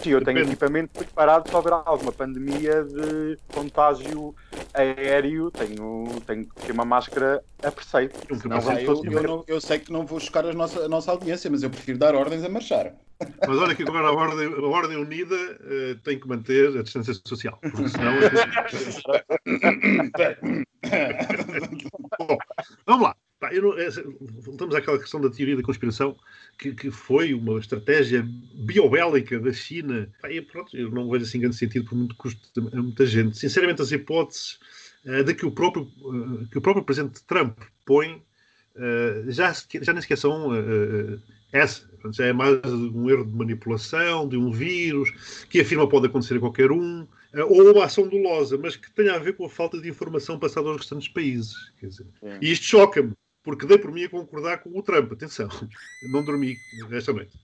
Sim, 0.02 0.10
eu 0.10 0.24
tenho 0.24 0.38
Depende. 0.38 0.52
equipamento 0.52 0.90
preparado 0.94 1.48
se 1.48 1.54
houver 1.54 1.72
alguma 1.72 2.12
pandemia 2.12 2.84
de 2.84 3.38
contágio 3.52 4.34
aéreo. 4.72 5.50
Tenho, 5.50 6.04
tenho 6.26 6.46
que 6.46 6.66
ter 6.66 6.72
uma 6.72 6.84
máscara 6.84 7.42
a 7.62 7.70
preceito. 7.70 8.18
Ah, 8.50 8.80
eu, 8.80 9.04
eu, 9.04 9.22
não, 9.22 9.44
eu, 9.46 9.60
sei 9.60 9.78
que 9.78 9.92
não 9.92 10.06
vou 10.06 10.18
chocar 10.18 10.46
a 10.46 10.52
nossa, 10.52 10.84
a 10.84 10.88
nossa 10.88 11.10
audiência, 11.10 11.50
mas 11.50 11.62
eu 11.62 11.70
prefiro 11.70 11.98
dar 11.98 12.14
ordens 12.14 12.44
a 12.44 12.48
marchar. 12.48 12.94
Mas 13.46 13.58
olha 13.58 13.74
que 13.74 13.82
agora 13.82 14.08
a 14.08 14.12
Ordem, 14.12 14.46
a 14.46 14.66
ordem 14.66 14.96
Unida 14.96 15.34
uh, 15.34 15.94
tem 16.02 16.18
que 16.18 16.26
manter 16.26 16.74
a 16.74 16.82
distância 16.82 17.12
social, 17.26 17.58
porque 17.60 17.90
senão. 17.90 18.14
Bom, 22.18 22.38
vamos 22.86 23.02
lá. 23.02 23.14
Não, 23.40 23.78
é, 23.78 23.88
voltamos 24.20 24.74
àquela 24.74 24.98
questão 24.98 25.18
da 25.18 25.30
teoria 25.30 25.56
da 25.56 25.62
conspiração, 25.62 26.14
que, 26.58 26.74
que 26.74 26.90
foi 26.90 27.32
uma 27.32 27.58
estratégia 27.58 28.26
biobélica 28.54 29.40
da 29.40 29.50
China. 29.50 30.12
Pá, 30.20 30.30
e 30.30 30.42
pronto, 30.42 30.76
eu 30.76 30.90
não 30.90 31.08
vejo 31.08 31.24
assim 31.24 31.40
grande 31.40 31.56
sentido 31.56 31.86
por 31.86 31.96
muito 31.96 32.14
custo 32.16 32.40
a 32.56 32.82
muita 32.82 33.06
gente. 33.06 33.38
Sinceramente, 33.38 33.80
as 33.80 33.92
hipóteses 33.92 34.58
uh, 35.06 35.24
de 35.24 35.34
que 35.34 35.46
o, 35.46 35.50
próprio, 35.50 35.84
uh, 36.02 36.46
que 36.50 36.58
o 36.58 36.60
próprio 36.60 36.84
presidente 36.84 37.24
Trump 37.24 37.58
põe 37.86 38.22
uh, 38.76 39.30
já, 39.30 39.52
já 39.52 39.92
nem 39.92 40.02
sequer 40.02 40.18
são 40.18 40.50
essa. 41.50 41.88
Já 42.12 42.26
é 42.26 42.32
mais 42.32 42.64
um 42.66 43.08
erro 43.08 43.24
de 43.24 43.34
manipulação, 43.34 44.28
de 44.28 44.36
um 44.36 44.50
vírus, 44.50 45.10
que 45.48 45.60
afirma 45.60 45.88
pode 45.88 46.06
acontecer 46.06 46.36
a 46.36 46.40
qualquer 46.40 46.70
um 46.70 47.06
ou 47.48 47.72
uma 47.72 47.84
ação 47.84 48.08
dolosa, 48.08 48.58
mas 48.58 48.74
que 48.76 48.90
tenha 48.90 49.14
a 49.14 49.18
ver 49.18 49.34
com 49.34 49.44
a 49.44 49.48
falta 49.48 49.80
de 49.80 49.88
informação 49.88 50.38
passada 50.38 50.68
aos 50.68 50.78
restantes 50.78 51.08
países. 51.08 51.54
Dizer, 51.80 52.06
e 52.40 52.50
isto 52.50 52.64
choca-me, 52.64 53.12
porque 53.42 53.66
dei 53.66 53.78
por 53.78 53.92
mim 53.92 54.04
a 54.04 54.08
concordar 54.08 54.58
com 54.58 54.76
o 54.76 54.82
Trump. 54.82 55.12
Atenção, 55.12 55.48
não 56.10 56.24
dormi 56.24 56.56
esta 56.92 57.12
noite. 57.12 57.38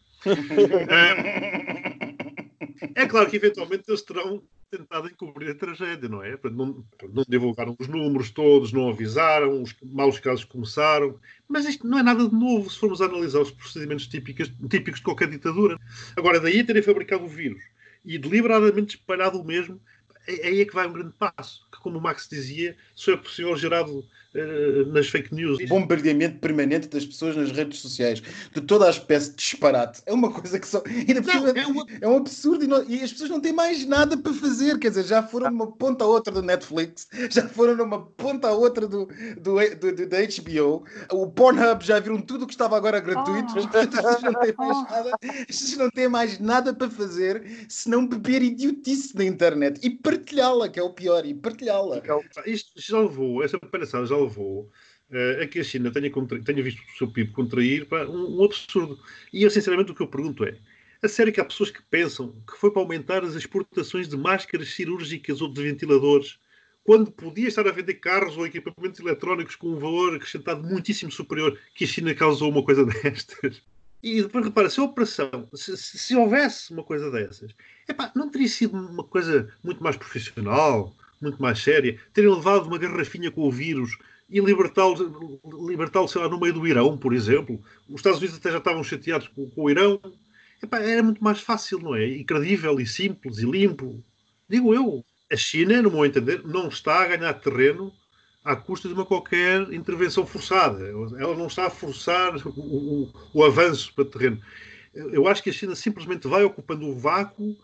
é 2.94 3.06
claro 3.06 3.30
que 3.30 3.36
eventualmente 3.36 3.84
eles 3.88 4.02
terão 4.02 4.42
tentado 4.70 5.08
encobrir 5.08 5.50
a 5.50 5.54
tragédia, 5.54 6.08
não 6.08 6.22
é? 6.22 6.38
Não, 6.44 6.84
não 7.12 7.24
divulgaram 7.28 7.76
os 7.78 7.86
números 7.86 8.30
todos, 8.30 8.72
não 8.72 8.88
avisaram, 8.88 9.62
os 9.62 9.74
maus 9.82 10.18
casos 10.18 10.44
começaram. 10.44 11.18
Mas 11.48 11.64
isto 11.66 11.86
não 11.86 11.98
é 11.98 12.02
nada 12.02 12.28
de 12.28 12.34
novo 12.34 12.68
se 12.68 12.78
formos 12.78 13.00
analisar 13.00 13.40
os 13.40 13.50
procedimentos 13.50 14.06
típicos, 14.08 14.50
típicos 14.68 15.00
de 15.00 15.04
qualquer 15.04 15.28
ditadura. 15.30 15.78
Agora, 16.16 16.40
daí 16.40 16.64
terem 16.64 16.82
fabricado 16.82 17.24
o 17.24 17.28
vírus 17.28 17.62
e 18.04 18.18
deliberadamente 18.18 18.96
espalhado 18.96 19.40
o 19.40 19.44
mesmo, 19.44 19.80
aí 20.28 20.60
é 20.60 20.64
que 20.64 20.74
vai 20.74 20.86
um 20.86 20.92
grande 20.92 21.14
passo. 21.16 21.66
Que, 21.72 21.80
como 21.80 21.98
o 21.98 22.02
Max 22.02 22.28
dizia, 22.28 22.76
só 22.94 23.12
é 23.12 23.16
possível 23.16 23.56
gerado 23.56 24.04
uh, 24.36 24.92
nas 24.92 25.08
fake 25.08 25.34
news. 25.34 25.58
Bombardeamento 25.68 26.38
permanente 26.38 26.88
das 26.88 27.04
pessoas 27.04 27.36
nas 27.36 27.50
redes 27.50 27.80
sociais, 27.80 28.22
de 28.52 28.60
toda 28.60 28.86
a 28.86 28.90
espécie 28.90 29.30
de 29.30 29.36
disparate. 29.36 30.02
É 30.06 30.12
uma 30.12 30.32
coisa 30.32 30.58
que 30.58 30.66
só. 30.66 30.82
Ainda 30.86 31.20
não, 31.20 31.46
é, 31.48 31.66
uma... 31.66 31.86
é, 32.00 32.08
um 32.08 32.16
absurdo 32.16 32.64
e, 32.64 32.66
não... 32.66 32.84
e, 32.88 33.02
as 33.02 33.12
pessoas 33.12 33.30
não 33.30 33.40
têm 33.40 33.52
mais 33.52 33.84
nada 33.86 34.16
para 34.16 34.32
fazer. 34.32 34.78
Quer 34.78 34.90
dizer, 34.90 35.04
já 35.04 35.22
foram 35.22 35.50
numa 35.50 35.70
ponta 35.72 36.04
a 36.04 36.06
outra 36.06 36.32
do 36.32 36.42
Netflix, 36.42 37.08
já 37.30 37.46
foram 37.48 37.76
numa 37.76 38.06
ponta 38.06 38.48
a 38.48 38.52
outra 38.52 38.86
do, 38.86 39.06
do, 39.40 39.56
do, 39.76 39.94
do 39.94 40.06
da 40.06 40.18
HBO, 40.20 40.84
o 41.12 41.26
Pornhub 41.26 41.84
já 41.84 41.98
viram 41.98 42.20
tudo 42.20 42.44
o 42.44 42.46
que 42.46 42.52
estava 42.52 42.76
agora 42.76 43.00
gratuito. 43.00 43.54
Oh. 43.54 43.58
As 43.58 43.66
pessoas 43.66 44.22
não 44.22 44.32
têm 44.40 44.54
mais 44.56 44.90
nada, 44.90 45.18
as 45.48 45.76
não 45.76 45.90
têm 45.90 46.08
mais 46.08 46.38
nada 46.38 46.74
para 46.74 46.90
fazer 46.90 47.66
senão 47.68 48.06
beber 48.06 48.42
idiotice 48.42 49.16
na 49.16 49.24
internet 49.24 49.80
e 49.82 49.90
partilhá-la, 49.90 50.68
que 50.68 50.78
é 50.78 50.82
o 50.82 50.90
pior, 50.90 51.24
e 51.24 51.34
partilhá-la. 51.34 52.00
Isto 52.46 52.72
já 52.76 53.00
levou, 53.00 53.42
essa 53.42 53.58
palhaçada 53.58 54.06
já 54.06 54.14
levou 54.16 54.25
uh, 54.30 55.42
a 55.42 55.46
que 55.46 55.60
a 55.60 55.64
China 55.64 55.90
tenha, 55.90 56.10
tenha 56.44 56.62
visto 56.62 56.80
o 56.80 56.98
seu 56.98 57.08
PIB 57.08 57.32
contrair 57.32 57.86
para 57.86 58.08
um, 58.08 58.40
um, 58.40 58.44
absurdo. 58.44 58.98
E 59.32 59.42
eu, 59.42 59.50
sinceramente, 59.50 59.92
o 59.92 59.94
que 59.94 60.02
eu 60.02 60.08
pergunto 60.08 60.44
é: 60.44 60.56
A 61.02 61.08
sério 61.08 61.32
que 61.32 61.40
há 61.40 61.44
pessoas 61.44 61.70
que 61.70 61.82
pensam 61.82 62.34
que 62.46 62.58
foi 62.58 62.70
para 62.70 62.82
aumentar 62.82 63.24
as 63.24 63.34
exportações 63.34 64.08
de 64.08 64.16
máscaras 64.16 64.74
cirúrgicas 64.74 65.40
ou 65.40 65.52
de 65.52 65.62
ventiladores, 65.62 66.38
quando 66.84 67.10
podia 67.10 67.48
estar 67.48 67.66
a 67.66 67.72
vender 67.72 67.94
carros 67.94 68.36
ou 68.36 68.46
equipamentos 68.46 69.00
eletrónicos 69.00 69.56
com 69.56 69.68
um 69.68 69.78
valor 69.78 70.14
acrescentado 70.14 70.62
muitíssimo 70.62 71.10
superior, 71.10 71.58
que 71.74 71.84
a 71.84 71.88
China 71.88 72.14
causou 72.14 72.50
uma 72.50 72.62
coisa 72.62 72.84
destas. 73.02 73.60
E 74.02 74.22
depois 74.22 74.44
repara, 74.44 74.70
se 74.70 74.78
a 74.78 74.84
operação, 74.84 75.48
se, 75.52 75.76
se, 75.76 75.98
se 75.98 76.14
houvesse 76.14 76.72
uma 76.72 76.84
coisa 76.84 77.10
dessas, 77.10 77.52
epá, 77.88 78.12
não 78.14 78.30
teria 78.30 78.46
sido 78.46 78.76
uma 78.76 79.02
coisa 79.02 79.52
muito 79.64 79.82
mais 79.82 79.96
profissional, 79.96 80.94
muito 81.20 81.42
mais 81.42 81.58
séria, 81.58 81.98
terem 82.12 82.32
levado 82.32 82.66
uma 82.66 82.78
garrafinha 82.78 83.32
com 83.32 83.40
o 83.42 83.50
vírus 83.50 83.98
e 84.28 84.40
libertá-lo, 84.40 85.40
libertá 85.68 86.06
sei 86.08 86.20
lá, 86.20 86.28
no 86.28 86.40
meio 86.40 86.52
do 86.52 86.66
Irão, 86.66 86.96
por 86.98 87.14
exemplo. 87.14 87.60
Os 87.88 87.96
Estados 87.96 88.18
Unidos 88.18 88.36
até 88.36 88.50
já 88.50 88.58
estavam 88.58 88.82
chateados 88.82 89.28
com, 89.28 89.48
com 89.50 89.62
o 89.62 89.70
Irão. 89.70 90.00
Epá, 90.62 90.80
era 90.80 91.02
muito 91.02 91.22
mais 91.22 91.40
fácil, 91.40 91.78
não 91.78 91.94
é? 91.94 92.04
E 92.04 92.24
credível, 92.24 92.80
e 92.80 92.86
simples, 92.86 93.38
e 93.38 93.46
limpo. 93.46 94.02
Digo 94.48 94.74
eu. 94.74 95.04
A 95.30 95.36
China, 95.36 95.82
no 95.82 95.90
meu 95.90 96.06
entender, 96.06 96.42
não 96.44 96.68
está 96.68 97.02
a 97.02 97.16
ganhar 97.16 97.34
terreno 97.34 97.92
à 98.44 98.54
custa 98.54 98.86
de 98.86 98.94
uma 98.94 99.04
qualquer 99.04 99.72
intervenção 99.72 100.24
forçada. 100.24 100.84
Ela 100.86 101.36
não 101.36 101.48
está 101.48 101.66
a 101.66 101.70
forçar 101.70 102.36
o, 102.46 102.50
o, 102.50 103.12
o 103.34 103.44
avanço 103.44 103.92
para 103.94 104.04
terreno. 104.04 104.40
Eu 104.94 105.26
acho 105.26 105.42
que 105.42 105.50
a 105.50 105.52
China 105.52 105.74
simplesmente 105.74 106.28
vai 106.28 106.44
ocupando 106.44 106.86
o 106.86 106.96
vácuo 106.96 107.56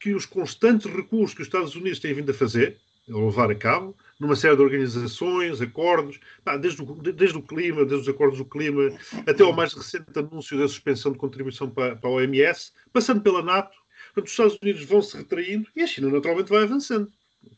que 0.00 0.14
os 0.14 0.26
constantes 0.26 0.90
recursos 0.90 1.34
que 1.34 1.42
os 1.42 1.46
Estados 1.46 1.74
Unidos 1.76 2.00
têm 2.00 2.14
vindo 2.14 2.30
a 2.30 2.34
fazer, 2.34 2.78
a 3.08 3.16
levar 3.16 3.50
a 3.50 3.54
cabo, 3.54 3.96
numa 4.18 4.36
série 4.36 4.56
de 4.56 4.62
organizações, 4.62 5.60
acordos, 5.60 6.18
desde 6.60 6.82
o, 6.82 6.94
desde 6.94 7.36
o 7.36 7.42
clima, 7.42 7.84
desde 7.84 8.08
os 8.08 8.14
acordos 8.14 8.38
do 8.38 8.44
clima, 8.44 8.90
até 9.26 9.42
ao 9.42 9.52
mais 9.52 9.72
recente 9.72 10.18
anúncio 10.18 10.58
da 10.58 10.66
suspensão 10.66 11.12
de 11.12 11.18
contribuição 11.18 11.68
para, 11.68 11.96
para 11.96 12.08
a 12.08 12.12
OMS, 12.12 12.72
passando 12.92 13.20
pela 13.20 13.42
NATO. 13.42 13.76
Portanto, 14.14 14.26
os 14.26 14.30
Estados 14.30 14.58
Unidos 14.62 14.84
vão 14.84 15.02
se 15.02 15.16
retraindo 15.16 15.68
e 15.76 15.82
a 15.82 15.86
China 15.86 16.08
naturalmente 16.08 16.48
vai 16.48 16.62
avançando. 16.62 17.10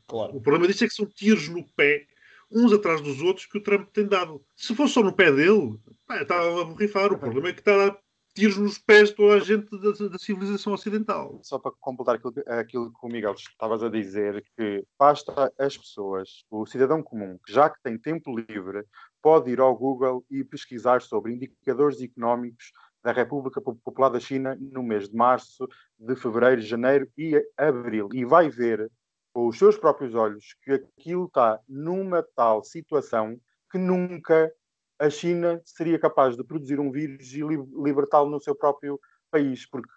Claro. 0.06 0.36
O 0.36 0.40
problema 0.40 0.66
disso 0.66 0.84
é 0.84 0.88
que 0.88 0.94
são 0.94 1.06
tiros 1.06 1.48
no 1.48 1.64
pé, 1.76 2.06
uns 2.50 2.72
atrás 2.72 3.00
dos 3.00 3.20
outros, 3.20 3.46
que 3.46 3.58
o 3.58 3.62
Trump 3.62 3.88
tem 3.92 4.06
dado. 4.06 4.42
Se 4.56 4.74
fosse 4.74 4.94
só 4.94 5.02
no 5.02 5.12
pé 5.12 5.30
dele, 5.30 5.78
pá, 6.06 6.22
estava 6.22 6.62
a 6.62 6.64
borrifar. 6.64 7.12
O 7.12 7.18
problema 7.18 7.48
é 7.48 7.52
que 7.52 7.60
está 7.60 7.88
a 7.88 7.98
tiros 8.36 8.58
nos 8.58 8.78
pés 8.78 9.10
toda 9.12 9.36
a 9.36 9.38
gente 9.40 9.66
da, 9.70 10.08
da, 10.08 10.18
civilização 10.18 10.74
ocidental. 10.74 11.40
Só 11.42 11.58
para 11.58 11.72
completar 11.80 12.16
aquilo, 12.16 12.34
aquilo 12.46 12.92
que 12.92 13.06
o 13.06 13.08
Miguel 13.08 13.32
estavas 13.32 13.82
a 13.82 13.88
dizer, 13.88 14.44
que 14.54 14.84
basta 14.98 15.50
as 15.58 15.76
pessoas, 15.76 16.44
o 16.50 16.66
cidadão 16.66 17.02
comum, 17.02 17.38
que 17.44 17.52
já 17.52 17.70
que 17.70 17.82
tem 17.82 17.98
tempo 17.98 18.38
livre, 18.38 18.84
pode 19.22 19.50
ir 19.50 19.58
ao 19.58 19.74
Google 19.74 20.22
e 20.30 20.44
pesquisar 20.44 21.00
sobre 21.00 21.32
indicadores 21.32 22.02
económicos 22.02 22.72
da 23.02 23.10
República 23.10 23.60
Popular 23.60 24.10
da 24.10 24.20
China 24.20 24.54
no 24.60 24.82
mês 24.82 25.08
de 25.08 25.16
março, 25.16 25.66
de 25.98 26.14
fevereiro, 26.14 26.60
janeiro 26.60 27.08
e 27.16 27.42
abril. 27.56 28.10
E 28.12 28.22
vai 28.24 28.50
ver 28.50 28.90
com 29.32 29.46
os 29.46 29.58
seus 29.58 29.78
próprios 29.78 30.14
olhos 30.14 30.54
que 30.62 30.72
aquilo 30.72 31.24
está 31.24 31.58
numa 31.66 32.22
tal 32.34 32.62
situação 32.62 33.40
que 33.70 33.78
nunca 33.78 34.52
a 34.98 35.10
China 35.10 35.60
seria 35.64 35.98
capaz 35.98 36.36
de 36.36 36.44
produzir 36.44 36.80
um 36.80 36.90
vírus 36.90 37.32
e 37.32 37.40
libertá-lo 37.82 38.30
no 38.30 38.40
seu 38.40 38.54
próprio 38.54 38.98
país, 39.30 39.66
porque 39.68 39.90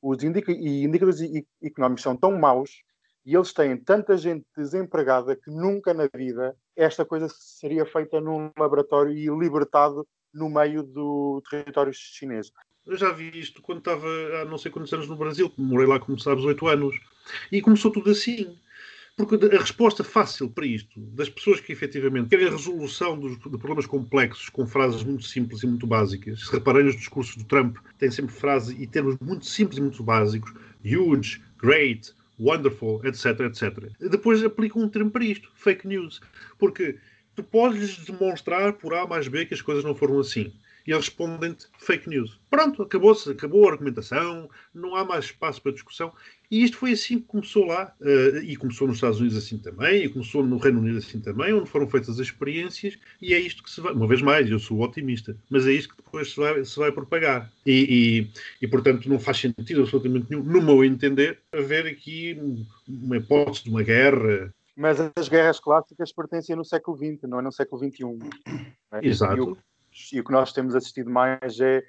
os 0.00 0.22
indica 0.22 0.52
indicadores 0.52 1.20
económicos 1.62 2.02
são 2.02 2.16
tão 2.16 2.38
maus 2.38 2.82
e 3.24 3.34
eles 3.34 3.52
têm 3.52 3.76
tanta 3.76 4.16
gente 4.16 4.44
desempregada 4.56 5.34
que 5.34 5.50
nunca 5.50 5.94
na 5.94 6.08
vida 6.14 6.54
esta 6.76 7.04
coisa 7.04 7.26
seria 7.30 7.86
feita 7.86 8.20
num 8.20 8.50
laboratório 8.58 9.12
e 9.12 9.26
libertado 9.28 10.06
no 10.32 10.50
meio 10.50 10.82
do 10.82 11.42
território 11.48 11.92
chinês. 11.94 12.50
Eu 12.86 12.98
já 12.98 13.10
vi 13.12 13.30
isto 13.38 13.62
quando 13.62 13.78
estava 13.78 14.06
há 14.06 14.44
não 14.44 14.58
sei 14.58 14.70
quantos 14.70 14.92
anos 14.92 15.08
no 15.08 15.16
Brasil, 15.16 15.50
morei 15.56 15.86
lá, 15.86 15.98
como 15.98 16.18
sabes, 16.18 16.44
oito 16.44 16.66
anos. 16.66 16.94
E 17.50 17.62
começou 17.62 17.90
tudo 17.90 18.10
assim. 18.10 18.58
Porque 19.16 19.36
a 19.36 19.60
resposta 19.60 20.02
fácil 20.02 20.50
para 20.50 20.66
isto, 20.66 20.98
das 20.98 21.28
pessoas 21.28 21.60
que 21.60 21.72
efetivamente 21.72 22.30
querem 22.30 22.48
a 22.48 22.50
resolução 22.50 23.16
dos, 23.16 23.38
de 23.38 23.58
problemas 23.58 23.86
complexos 23.86 24.48
com 24.48 24.66
frases 24.66 25.04
muito 25.04 25.22
simples 25.24 25.62
e 25.62 25.68
muito 25.68 25.86
básicas, 25.86 26.44
se 26.44 26.52
reparem 26.52 26.84
nos 26.84 26.96
discursos 26.96 27.36
do 27.36 27.44
Trump, 27.44 27.76
tem 27.96 28.10
sempre 28.10 28.34
frases 28.34 28.76
e 28.76 28.86
termos 28.88 29.16
muito 29.20 29.46
simples 29.46 29.78
e 29.78 29.80
muito 29.80 30.02
básicos, 30.02 30.52
huge, 30.84 31.40
great, 31.58 32.12
wonderful, 32.40 33.00
etc, 33.04 33.40
etc. 33.40 33.88
Depois 34.00 34.42
aplicam 34.42 34.82
um 34.82 34.88
termo 34.88 35.12
para 35.12 35.24
isto, 35.24 35.48
fake 35.54 35.86
news. 35.86 36.20
Porque 36.58 36.98
tu 37.36 37.44
podes 37.44 38.04
demonstrar 38.04 38.72
por 38.72 38.94
A 38.94 39.06
mais 39.06 39.28
B 39.28 39.46
que 39.46 39.54
as 39.54 39.62
coisas 39.62 39.84
não 39.84 39.94
foram 39.94 40.18
assim 40.18 40.52
e 40.86 40.92
eles 40.92 41.06
respondem-te 41.06 41.66
fake 41.78 42.08
news. 42.08 42.38
Pronto, 42.50 42.82
acabou-se, 42.82 43.30
acabou 43.30 43.68
a 43.68 43.72
argumentação, 43.72 44.48
não 44.74 44.94
há 44.94 45.04
mais 45.04 45.26
espaço 45.26 45.60
para 45.62 45.72
discussão. 45.72 46.12
E 46.50 46.62
isto 46.62 46.76
foi 46.76 46.92
assim 46.92 47.18
que 47.18 47.26
começou 47.26 47.64
lá, 47.64 47.92
uh, 48.00 48.36
e 48.38 48.54
começou 48.56 48.86
nos 48.86 48.98
Estados 48.98 49.18
Unidos 49.18 49.36
assim 49.36 49.58
também, 49.58 50.04
e 50.04 50.08
começou 50.08 50.44
no 50.44 50.58
Reino 50.58 50.80
Unido 50.80 50.98
assim 50.98 51.18
também, 51.20 51.52
onde 51.52 51.68
foram 51.68 51.88
feitas 51.88 52.10
as 52.10 52.18
experiências, 52.18 52.98
e 53.20 53.32
é 53.32 53.40
isto 53.40 53.62
que 53.62 53.70
se 53.70 53.80
vai, 53.80 53.92
uma 53.92 54.06
vez 54.06 54.20
mais, 54.20 54.48
eu 54.50 54.58
sou 54.58 54.80
otimista, 54.80 55.36
mas 55.48 55.66
é 55.66 55.72
isto 55.72 55.96
que 55.96 56.02
depois 56.02 56.30
se 56.32 56.36
vai, 56.36 56.64
se 56.64 56.78
vai 56.78 56.92
propagar. 56.92 57.50
E, 57.64 58.28
e, 58.60 58.64
e, 58.64 58.68
portanto, 58.68 59.08
não 59.08 59.18
faz 59.18 59.38
sentido 59.38 59.82
absolutamente 59.82 60.26
nenhum, 60.30 60.44
no 60.44 60.62
meu 60.62 60.84
entender, 60.84 61.40
haver 61.50 61.86
aqui 61.86 62.38
uma 62.86 63.16
hipótese 63.16 63.64
de 63.64 63.70
uma 63.70 63.82
guerra. 63.82 64.52
Mas 64.76 64.98
as 65.16 65.28
guerras 65.28 65.58
clássicas 65.58 66.12
pertencem 66.12 66.54
no 66.54 66.64
século 66.64 66.96
XX, 66.96 67.22
não 67.22 67.38
é 67.38 67.42
no 67.42 67.52
século 67.52 67.82
XXI. 67.82 68.04
É? 68.92 69.06
Exato 69.06 69.36
e 69.36 69.40
o 69.40 69.56
que 69.94 70.32
nós 70.32 70.52
temos 70.52 70.74
assistido 70.74 71.10
mais 71.10 71.60
é 71.60 71.82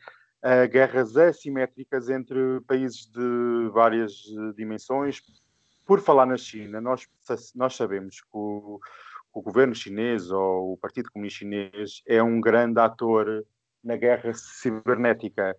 uh, 0.44 0.70
guerras 0.70 1.18
assimétricas 1.18 2.10
entre 2.10 2.62
países 2.68 3.06
de 3.08 3.70
várias 3.74 4.26
uh, 4.26 4.54
dimensões. 4.54 5.22
Por 5.86 6.00
falar 6.00 6.26
na 6.26 6.38
China, 6.38 6.82
nós, 6.82 7.08
nós 7.56 7.76
sabemos 7.76 8.22
que 8.22 8.28
o, 8.34 8.80
o 9.34 9.42
governo 9.42 9.76
chinês 9.76 10.32
ou 10.32 10.74
o 10.74 10.78
Partido 10.78 11.12
Comunista 11.12 11.40
Chinês 11.40 12.02
é 12.08 12.24
um 12.24 12.40
grande 12.40 12.80
ator 12.80 13.46
na 13.84 13.98
guerra 13.98 14.34
cibernética. 14.34 15.56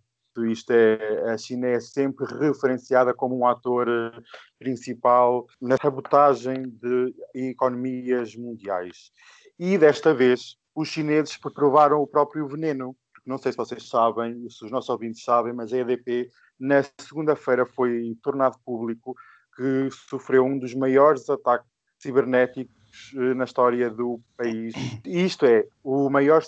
Isto 0.51 0.73
é, 0.73 1.33
a 1.33 1.39
China 1.39 1.69
é 1.69 1.81
sempre 1.81 2.27
referenciada 2.27 3.15
como 3.15 3.39
um 3.39 3.47
ator 3.47 3.89
eh, 3.89 4.21
principal 4.59 5.47
na 5.61 5.79
sabotagem 5.79 6.65
de 6.69 7.15
economias 7.35 8.37
mundiais. 8.37 9.11
E 9.59 9.79
desta 9.79 10.13
vez 10.13 10.59
os 10.77 10.89
chineses 10.89 11.39
provaram 11.39 12.03
o 12.03 12.07
próprio 12.07 12.47
veneno. 12.47 12.95
Não 13.25 13.39
sei 13.39 13.51
se 13.51 13.59
vocês 13.59 13.89
sabem, 13.89 14.49
se 14.51 14.65
os 14.65 14.71
nossos 14.71 14.91
ouvintes 14.91 15.25
sabem, 15.25 15.53
mas 15.53 15.73
a 15.73 15.79
EDP, 15.79 16.31
na 16.61 16.85
segunda-feira, 17.01 17.65
foi 17.67 18.15
tornado 18.23 18.59
público 18.65 19.17
que 19.57 19.89
sofreu 19.91 20.45
um 20.45 20.59
dos 20.59 20.75
maiores 20.75 21.29
ataques 21.31 21.67
cibernéticos 21.99 23.13
eh, 23.17 23.35
na 23.35 23.45
história 23.45 23.91
do 23.91 24.21
país. 24.37 24.75
Isto 25.05 25.47
é, 25.47 25.67
o 25.83 26.11
maior 26.11 26.43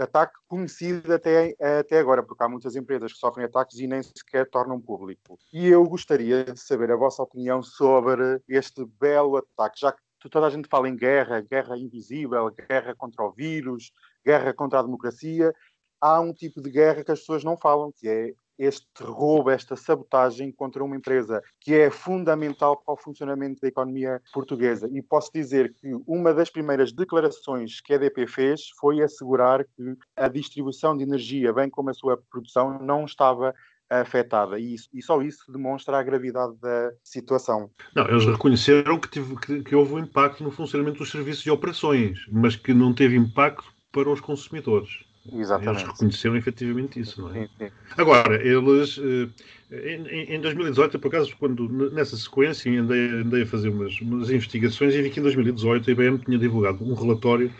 ataque 0.00 0.34
conhecido 0.48 1.12
até, 1.12 1.54
até 1.78 1.98
agora, 1.98 2.22
porque 2.22 2.42
há 2.42 2.48
muitas 2.48 2.74
empresas 2.74 3.12
que 3.12 3.18
sofrem 3.18 3.44
ataques 3.44 3.78
e 3.78 3.86
nem 3.86 4.02
sequer 4.02 4.48
tornam 4.48 4.80
público. 4.80 5.38
E 5.52 5.68
eu 5.68 5.84
gostaria 5.84 6.44
de 6.44 6.58
saber 6.58 6.90
a 6.90 6.96
vossa 6.96 7.22
opinião 7.22 7.62
sobre 7.62 8.40
este 8.48 8.84
belo 8.98 9.36
ataque, 9.36 9.80
já 9.80 9.92
que 9.92 10.02
toda 10.28 10.46
a 10.46 10.50
gente 10.50 10.68
fala 10.68 10.88
em 10.88 10.96
guerra, 10.96 11.40
guerra 11.40 11.76
invisível, 11.76 12.50
guerra 12.50 12.94
contra 12.94 13.24
o 13.24 13.32
vírus, 13.32 13.92
guerra 14.24 14.52
contra 14.52 14.78
a 14.78 14.82
democracia. 14.82 15.52
Há 16.00 16.20
um 16.20 16.32
tipo 16.32 16.60
de 16.60 16.70
guerra 16.70 17.04
que 17.04 17.12
as 17.12 17.20
pessoas 17.20 17.44
não 17.44 17.56
falam, 17.56 17.92
que 17.92 18.08
é 18.08 18.34
este 18.58 18.86
roubo, 19.00 19.50
esta 19.50 19.76
sabotagem 19.76 20.52
contra 20.52 20.84
uma 20.84 20.96
empresa 20.96 21.42
que 21.60 21.74
é 21.74 21.90
fundamental 21.90 22.76
para 22.76 22.94
o 22.94 22.96
funcionamento 22.96 23.60
da 23.60 23.68
economia 23.68 24.22
portuguesa. 24.32 24.88
E 24.92 25.02
posso 25.02 25.30
dizer 25.32 25.74
que 25.74 25.92
uma 26.06 26.32
das 26.32 26.50
primeiras 26.50 26.92
declarações 26.92 27.80
que 27.80 27.92
a 27.92 27.96
EDP 27.96 28.26
fez 28.26 28.68
foi 28.78 29.02
assegurar 29.02 29.64
que 29.64 29.96
a 30.16 30.28
distribuição 30.28 30.96
de 30.96 31.02
energia, 31.02 31.52
bem 31.52 31.68
como 31.68 31.90
a 31.90 31.94
sua 31.94 32.16
produção, 32.30 32.78
não 32.78 33.04
estava 33.04 33.54
afetada. 34.00 34.58
E, 34.58 34.74
isso, 34.74 34.88
e, 34.92 35.02
só 35.02 35.20
isso 35.22 35.50
demonstra 35.50 35.98
a 35.98 36.02
gravidade 36.02 36.54
da 36.60 36.92
situação. 37.02 37.70
Não, 37.94 38.06
eles 38.08 38.24
reconheceram 38.24 38.98
que, 38.98 39.08
tive, 39.08 39.36
que, 39.36 39.62
que, 39.62 39.74
houve 39.74 39.94
um 39.94 39.98
impacto 39.98 40.42
no 40.42 40.50
funcionamento 40.50 40.98
dos 40.98 41.10
serviços 41.10 41.44
e 41.46 41.50
operações, 41.50 42.18
mas 42.30 42.56
que 42.56 42.72
não 42.74 42.92
teve 42.92 43.16
impacto 43.16 43.64
para 43.92 44.10
os 44.10 44.20
consumidores. 44.20 45.04
Exatamente. 45.32 45.80
Eles 45.80 45.92
reconheceram 45.92 46.36
efetivamente 46.36 47.00
isso, 47.00 47.22
não 47.22 47.30
é? 47.30 47.32
Sim, 47.32 47.48
sim. 47.58 47.70
Agora, 47.96 48.46
eles, 48.46 48.98
eh, 48.98 49.96
em, 49.96 50.34
em 50.34 50.40
2018, 50.40 50.98
por 50.98 51.08
acaso, 51.08 51.34
quando 51.38 51.66
nessa 51.90 52.16
sequência 52.16 52.70
andei, 52.78 53.08
andei 53.08 53.42
a 53.42 53.46
fazer 53.46 53.70
umas, 53.70 53.98
umas, 54.00 54.28
investigações 54.28 54.94
e 54.94 55.00
vi 55.00 55.08
que 55.08 55.20
em 55.20 55.22
2018 55.22 55.88
a 55.88 55.92
IBM 55.92 56.18
tinha 56.18 56.38
divulgado 56.38 56.84
um 56.84 56.92
relatório 56.92 57.50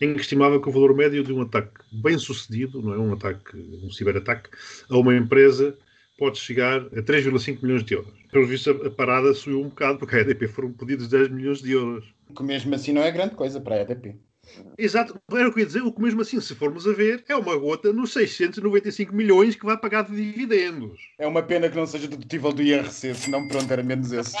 em 0.00 0.12
que 0.12 0.20
estimava 0.20 0.60
que 0.60 0.68
o 0.68 0.72
valor 0.72 0.94
médio 0.94 1.24
de 1.24 1.32
um 1.32 1.40
ataque 1.40 1.70
bem 1.90 2.18
sucedido, 2.18 2.82
não 2.82 2.92
é? 2.92 2.98
Um 2.98 3.14
ataque, 3.14 3.56
um 3.82 3.90
ciberataque, 3.90 4.50
a 4.90 4.98
uma 4.98 5.16
empresa 5.16 5.74
pode 6.18 6.38
chegar 6.38 6.80
a 6.80 7.02
3,5 7.02 7.62
milhões 7.62 7.84
de 7.84 7.94
euros. 7.94 8.12
Pelo 8.30 8.46
visto, 8.46 8.70
a 8.70 8.90
parada 8.90 9.32
subiu 9.34 9.60
um 9.60 9.68
bocado, 9.68 9.98
porque 9.98 10.16
a 10.16 10.20
EDP 10.20 10.48
foram 10.48 10.72
pedidos 10.72 11.08
10 11.08 11.30
milhões 11.30 11.60
de 11.60 11.72
euros. 11.72 12.04
Que 12.34 12.42
mesmo 12.42 12.74
assim 12.74 12.92
não 12.92 13.02
é 13.02 13.10
grande 13.10 13.34
coisa 13.34 13.60
para 13.60 13.76
a 13.76 13.80
EDP. 13.80 14.16
Exato, 14.78 15.20
era 15.32 15.48
o 15.48 15.52
que 15.52 15.60
eu 15.60 15.62
ia 15.62 15.66
dizer, 15.66 15.82
o 15.82 15.92
que 15.92 16.02
mesmo 16.02 16.20
assim, 16.22 16.40
se 16.40 16.54
formos 16.54 16.86
a 16.86 16.92
ver, 16.92 17.24
é 17.28 17.36
uma 17.36 17.56
gota 17.56 17.92
nos 17.92 18.12
695 18.12 19.14
milhões 19.14 19.54
que 19.54 19.64
vai 19.64 19.76
pagar 19.78 20.02
de 20.02 20.14
dividendos. 20.14 20.98
É 21.18 21.26
uma 21.26 21.42
pena 21.42 21.68
que 21.68 21.76
não 21.76 21.86
seja 21.86 22.08
dedutível 22.08 22.52
do 22.52 22.62
IRC, 22.62 23.14
senão 23.14 23.46
pronto, 23.48 23.72
era 23.72 23.82
menos 23.82 24.12
esse. 24.12 24.36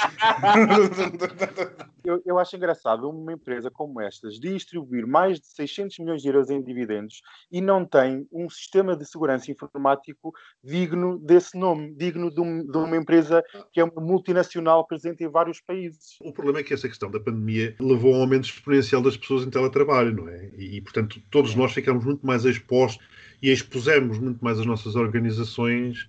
eu, 2.04 2.22
eu 2.24 2.38
acho 2.38 2.56
engraçado 2.56 3.08
uma 3.08 3.32
empresa 3.32 3.70
como 3.70 4.00
estas 4.00 4.38
distribuir 4.38 5.06
mais 5.06 5.40
de 5.40 5.46
600 5.46 5.98
milhões 6.00 6.22
de 6.22 6.28
euros 6.28 6.50
em 6.50 6.62
dividendos 6.62 7.22
e 7.50 7.60
não 7.60 7.84
tem 7.84 8.26
um 8.32 8.48
sistema 8.50 8.96
de 8.96 9.06
segurança 9.06 9.50
informático 9.50 10.32
digno 10.62 11.18
desse 11.18 11.58
nome, 11.58 11.94
digno 11.94 12.30
de, 12.30 12.40
um, 12.40 12.64
de 12.64 12.76
uma 12.76 12.96
empresa 12.96 13.42
que 13.72 13.80
é 13.80 13.84
uma 13.84 14.02
multinacional 14.02 14.86
presente 14.86 15.24
em 15.24 15.28
vários 15.28 15.60
países. 15.60 16.16
O 16.20 16.32
problema 16.32 16.60
é 16.60 16.62
que 16.62 16.74
essa 16.74 16.88
questão 16.88 17.10
da 17.10 17.20
pandemia 17.20 17.74
levou 17.80 18.14
a 18.14 18.18
um 18.18 18.20
aumento 18.22 18.44
exponencial 18.44 19.00
das 19.00 19.16
pessoas 19.16 19.44
em 19.44 19.50
teletrabalho, 19.50 19.93
não 20.02 20.28
é? 20.28 20.50
E, 20.58 20.80
portanto, 20.80 21.20
todos 21.30 21.54
nós 21.54 21.72
ficamos 21.72 22.04
muito 22.04 22.26
mais 22.26 22.44
expostos 22.44 23.06
e 23.42 23.50
expusemos 23.50 24.18
muito 24.18 24.42
mais 24.42 24.58
as 24.58 24.66
nossas 24.66 24.96
organizações 24.96 26.08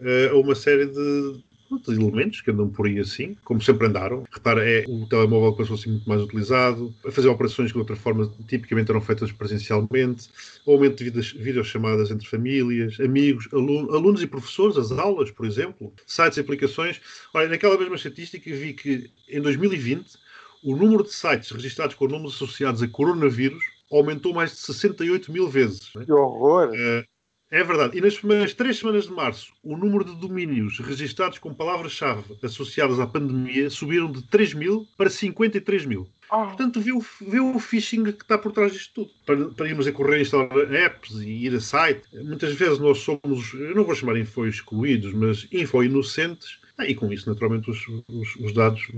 uh, 0.00 0.34
a 0.34 0.38
uma 0.38 0.54
série 0.54 0.86
de, 0.86 1.42
de 1.86 1.94
elementos 1.94 2.40
que 2.40 2.50
andam 2.50 2.68
por 2.68 2.86
aí 2.86 2.98
assim, 2.98 3.36
como 3.44 3.60
sempre 3.60 3.86
andaram. 3.86 4.24
Repara, 4.32 4.68
é 4.68 4.84
o 4.88 5.06
telemóvel 5.06 5.52
passou 5.54 5.74
a 5.74 5.78
ser 5.78 5.90
muito 5.90 6.08
mais 6.08 6.22
utilizado, 6.22 6.94
a 7.04 7.10
fazer 7.10 7.28
operações 7.28 7.70
que 7.70 7.74
de 7.74 7.80
outra 7.80 7.96
forma 7.96 8.32
tipicamente 8.48 8.90
eram 8.90 9.00
feitas 9.00 9.30
presencialmente, 9.30 10.28
o 10.64 10.72
aumento 10.72 11.04
de 11.04 11.10
videochamadas 11.10 12.10
entre 12.10 12.26
famílias, 12.26 12.98
amigos, 12.98 13.48
alunos 13.52 14.22
e 14.22 14.26
professores, 14.26 14.76
as 14.76 14.90
aulas, 14.90 15.30
por 15.30 15.46
exemplo, 15.46 15.92
sites 16.06 16.38
e 16.38 16.40
aplicações. 16.40 17.00
Olha, 17.34 17.48
naquela 17.48 17.78
mesma 17.78 17.96
estatística 17.96 18.50
vi 18.50 18.72
que 18.72 19.10
em 19.28 19.40
2020 19.40 20.18
o 20.62 20.76
número 20.76 21.04
de 21.04 21.12
sites 21.12 21.50
registrados 21.50 21.94
com 21.94 22.06
números 22.06 22.34
associados 22.34 22.82
a 22.82 22.88
coronavírus 22.88 23.64
aumentou 23.90 24.32
mais 24.32 24.50
de 24.52 24.58
68 24.58 25.32
mil 25.32 25.48
vezes. 25.48 25.90
Que 25.90 26.12
horror! 26.12 26.68
Uh, 26.68 27.04
é 27.50 27.64
verdade. 27.64 27.98
E 27.98 28.00
nas 28.00 28.16
primeiras 28.16 28.54
três 28.54 28.78
semanas 28.78 29.04
de 29.04 29.12
março, 29.12 29.52
o 29.64 29.76
número 29.76 30.04
de 30.04 30.14
domínios 30.14 30.78
registados 30.78 31.38
com 31.38 31.52
palavras-chave 31.52 32.22
associadas 32.44 33.00
à 33.00 33.06
pandemia 33.06 33.68
subiram 33.68 34.10
de 34.10 34.22
3 34.22 34.54
mil 34.54 34.86
para 34.96 35.10
53 35.10 35.84
mil. 35.84 36.08
Oh. 36.30 36.44
Portanto, 36.44 36.80
vê 36.80 36.92
o, 36.92 37.04
vê 37.20 37.40
o 37.40 37.58
phishing 37.58 38.04
que 38.04 38.22
está 38.22 38.38
por 38.38 38.52
trás 38.52 38.72
disto 38.72 39.04
tudo. 39.04 39.10
Para, 39.26 39.48
para 39.48 39.68
irmos 39.68 39.88
a 39.88 39.92
correr 39.92 40.20
instalar 40.20 40.72
apps 40.72 41.10
e 41.16 41.46
ir 41.46 41.54
a 41.56 41.60
site, 41.60 42.04
muitas 42.12 42.54
vezes 42.54 42.78
nós 42.78 42.98
somos, 42.98 43.52
eu 43.54 43.74
não 43.74 43.82
vou 43.82 43.96
chamar 43.96 44.16
info 44.16 44.46
excluídos, 44.46 45.12
mas 45.12 45.48
info 45.50 45.82
inocentes, 45.82 46.60
ah, 46.78 46.86
e 46.86 46.94
com 46.94 47.12
isso, 47.12 47.28
naturalmente, 47.28 47.68
os, 47.68 47.84
os, 48.08 48.36
os 48.36 48.54
dados 48.54 48.88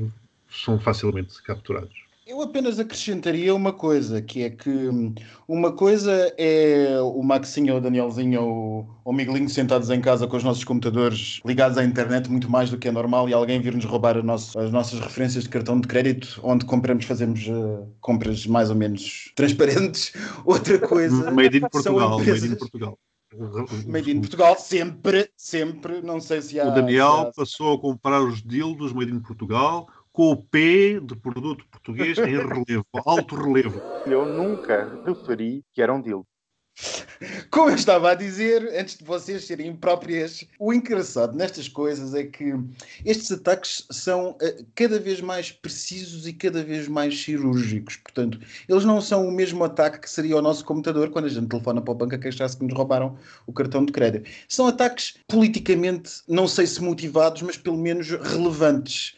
são 0.53 0.79
facilmente 0.79 1.43
capturados. 1.43 2.03
Eu 2.25 2.41
apenas 2.41 2.79
acrescentaria 2.79 3.53
uma 3.53 3.73
coisa, 3.73 4.23
que 4.23 4.45
é 4.45 4.51
que 4.51 4.71
hum, 4.71 5.13
uma 5.49 5.73
coisa 5.73 6.33
é 6.39 6.97
o 7.03 7.21
Maxinho, 7.21 7.77
o 7.77 7.81
Danielzinho 7.81 8.43
ou 8.43 8.89
o 9.05 9.13
Miguelinho 9.13 9.49
sentados 9.49 9.91
em 9.91 10.01
casa 10.01 10.29
com 10.29 10.37
os 10.37 10.45
nossos 10.45 10.63
computadores 10.63 11.41
ligados 11.45 11.77
à 11.77 11.85
internet 11.85 12.31
muito 12.31 12.49
mais 12.49 12.71
do 12.71 12.79
que 12.79 12.87
é 12.87 12.93
normal 12.93 13.29
e 13.29 13.35
alguém 13.35 13.61
vir-nos 13.61 13.85
roubar 13.85 14.23
nosso, 14.23 14.57
as 14.57 14.71
nossas 14.71 15.01
referências 15.01 15.45
de 15.45 15.51
cartão 15.51 15.81
de 15.81 15.89
crédito 15.89 16.41
onde 16.45 16.65
compramos, 16.65 17.05
fazemos 17.07 17.45
uh, 17.49 17.87
compras 18.01 18.47
mais 18.47 18.71
ou 18.71 18.77
menos 18.77 19.33
transparentes. 19.35 20.13
Outra 20.47 20.79
coisa... 20.79 21.29
Made 21.33 21.59
in 21.59 21.69
Portugal, 21.69 22.21
empresas... 22.21 22.43
Made 22.43 22.55
in 22.55 22.57
Portugal. 22.57 22.99
Made 23.87 24.11
in 24.11 24.21
Portugal, 24.21 24.57
sempre, 24.59 25.29
sempre, 25.37 26.01
não 26.03 26.21
sei 26.21 26.41
se 26.41 26.61
há... 26.61 26.69
O 26.69 26.75
Daniel 26.75 27.13
há... 27.13 27.33
passou 27.33 27.75
a 27.75 27.81
comprar 27.81 28.23
os 28.23 28.43
dildos 28.43 28.93
Made 28.93 29.11
in 29.11 29.21
Portugal 29.21 29.89
com 30.13 30.31
o 30.31 30.37
P 30.37 31.01
de 31.01 31.17
produto 31.17 31.67
português 31.71 32.19
em 32.19 32.37
relevo, 32.37 32.87
alto 33.07 33.35
relevo. 33.35 33.81
Eu 34.07 34.27
nunca 34.27 35.03
referi 35.05 35.65
que 35.73 35.81
era 35.81 35.93
um 35.93 36.03
dildo. 36.03 36.27
Como 37.51 37.71
eu 37.71 37.75
estava 37.75 38.11
a 38.11 38.15
dizer, 38.15 38.63
antes 38.79 38.97
de 38.97 39.05
vocês 39.05 39.45
serem 39.45 39.69
impróprias, 39.69 40.45
o 40.59 40.73
engraçado 40.73 41.37
nestas 41.37 41.69
coisas 41.69 42.15
é 42.15 42.25
que 42.25 42.55
estes 43.05 43.31
ataques 43.31 43.87
são 43.91 44.31
uh, 44.31 44.67
cada 44.75 44.99
vez 44.99 45.21
mais 45.21 45.53
precisos 45.53 46.27
e 46.27 46.33
cada 46.33 46.65
vez 46.65 46.89
mais 46.89 47.23
cirúrgicos. 47.23 47.97
Portanto, 47.97 48.41
eles 48.69 48.85
não 48.85 49.01
são 49.01 49.29
o 49.29 49.31
mesmo 49.31 49.63
ataque 49.63 50.01
que 50.01 50.11
seria 50.11 50.37
o 50.37 50.43
nosso 50.43 50.65
computador 50.65 51.11
quando 51.11 51.27
a 51.27 51.29
gente 51.29 51.47
telefona 51.49 51.81
para 51.81 51.93
o 51.93 51.95
banco 51.95 52.15
a 52.15 52.19
queixar-se 52.19 52.57
que 52.57 52.65
nos 52.65 52.75
roubaram 52.75 53.17
o 53.47 53.53
cartão 53.53 53.85
de 53.85 53.93
crédito. 53.93 54.29
São 54.49 54.67
ataques 54.67 55.15
politicamente, 55.29 56.23
não 56.27 56.49
sei 56.49 56.67
se 56.67 56.83
motivados, 56.83 57.43
mas 57.43 57.57
pelo 57.57 57.77
menos 57.77 58.09
relevantes 58.11 59.15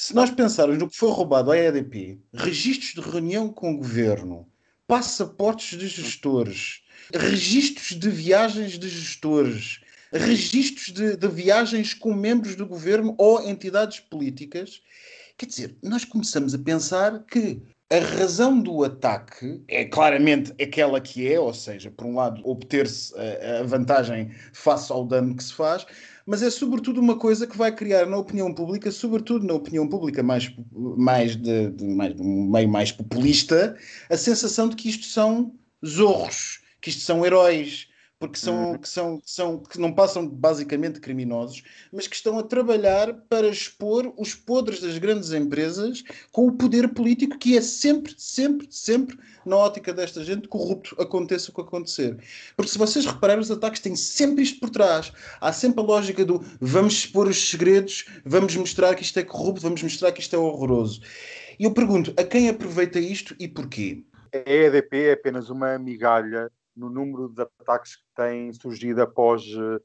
se 0.00 0.14
nós 0.14 0.30
pensarmos 0.30 0.78
no 0.78 0.88
que 0.88 0.96
foi 0.96 1.10
roubado 1.10 1.50
à 1.50 1.58
EDP, 1.58 2.20
registros 2.32 2.94
de 2.94 3.00
reunião 3.00 3.52
com 3.52 3.72
o 3.72 3.78
governo, 3.78 4.48
passaportes 4.86 5.76
de 5.76 5.88
gestores, 5.88 6.84
registros 7.12 7.98
de 7.98 8.08
viagens 8.08 8.78
de 8.78 8.88
gestores, 8.88 9.80
registros 10.12 10.94
de, 10.94 11.16
de, 11.16 11.26
viagens 11.26 11.94
com 11.94 12.14
membros 12.14 12.54
do 12.54 12.64
governo 12.64 13.16
ou 13.18 13.42
entidades 13.42 13.98
políticas, 13.98 14.80
quer 15.36 15.46
dizer, 15.46 15.76
nós 15.82 16.04
começamos 16.04 16.54
a 16.54 16.58
pensar 16.60 17.24
que 17.24 17.60
a 17.90 17.98
razão 17.98 18.60
do 18.60 18.84
ataque 18.84 19.60
é 19.66 19.84
claramente 19.84 20.52
aquela 20.62 21.00
que 21.00 21.26
é, 21.26 21.40
ou 21.40 21.52
seja, 21.52 21.90
por 21.90 22.06
um 22.06 22.14
lado, 22.14 22.40
obter-se 22.44 23.12
a, 23.18 23.60
a 23.60 23.62
vantagem 23.64 24.30
face 24.52 24.92
ao 24.92 25.04
dano 25.04 25.34
que 25.34 25.42
se 25.42 25.54
faz, 25.54 25.84
mas 26.28 26.42
é 26.42 26.50
sobretudo 26.50 27.00
uma 27.00 27.16
coisa 27.16 27.46
que 27.46 27.56
vai 27.56 27.74
criar 27.74 28.04
na 28.04 28.18
opinião 28.18 28.52
pública, 28.52 28.90
sobretudo 28.92 29.46
na 29.46 29.54
opinião 29.54 29.88
pública 29.88 30.22
mais, 30.22 30.54
mais, 30.70 31.34
de, 31.34 31.70
de, 31.70 31.84
mais 31.86 32.14
um 32.20 32.50
meio 32.50 32.68
mais 32.68 32.92
populista, 32.92 33.74
a 34.10 34.16
sensação 34.16 34.68
de 34.68 34.76
que 34.76 34.90
isto 34.90 35.06
são 35.06 35.54
zorros, 35.82 36.60
que 36.82 36.90
isto 36.90 37.00
são 37.00 37.24
heróis, 37.24 37.87
porque 38.18 38.38
são, 38.38 38.72
uhum. 38.72 38.78
que, 38.78 38.88
são, 38.88 39.20
que, 39.20 39.30
são, 39.30 39.58
que 39.58 39.78
não 39.78 39.92
passam 39.92 40.28
basicamente 40.28 41.00
criminosos, 41.00 41.62
mas 41.92 42.08
que 42.08 42.16
estão 42.16 42.38
a 42.38 42.42
trabalhar 42.42 43.14
para 43.28 43.48
expor 43.48 44.12
os 44.18 44.34
podres 44.34 44.80
das 44.80 44.98
grandes 44.98 45.32
empresas 45.32 46.02
com 46.32 46.48
o 46.48 46.52
poder 46.52 46.88
político 46.88 47.38
que 47.38 47.56
é 47.56 47.60
sempre, 47.60 48.14
sempre, 48.16 48.66
sempre, 48.70 49.16
na 49.46 49.56
ótica 49.56 49.92
desta 49.94 50.24
gente, 50.24 50.48
corrupto, 50.48 51.00
aconteça 51.00 51.50
o 51.50 51.54
que 51.54 51.60
acontecer. 51.60 52.18
Porque 52.56 52.70
se 52.70 52.78
vocês 52.78 53.06
repararem, 53.06 53.40
os 53.40 53.50
ataques 53.50 53.80
têm 53.80 53.94
sempre 53.94 54.42
isto 54.42 54.58
por 54.58 54.70
trás. 54.70 55.12
Há 55.40 55.52
sempre 55.52 55.80
a 55.80 55.86
lógica 55.86 56.24
do 56.24 56.44
vamos 56.60 56.94
expor 56.94 57.28
os 57.28 57.50
segredos, 57.50 58.04
vamos 58.24 58.56
mostrar 58.56 58.94
que 58.96 59.02
isto 59.02 59.18
é 59.18 59.22
corrupto, 59.22 59.62
vamos 59.62 59.82
mostrar 59.82 60.10
que 60.10 60.20
isto 60.20 60.34
é 60.34 60.38
horroroso. 60.38 61.00
E 61.58 61.64
eu 61.64 61.72
pergunto, 61.72 62.12
a 62.16 62.24
quem 62.24 62.48
aproveita 62.48 62.98
isto 62.98 63.34
e 63.38 63.46
porquê? 63.46 64.04
A 64.34 64.50
EDP 64.50 65.06
é 65.06 65.12
apenas 65.12 65.48
uma 65.48 65.78
migalha 65.78 66.50
no 66.78 66.88
número 66.88 67.28
de 67.28 67.42
ataques 67.42 67.96
que 67.96 68.04
têm 68.14 68.52
surgido 68.52 69.02
após 69.02 69.42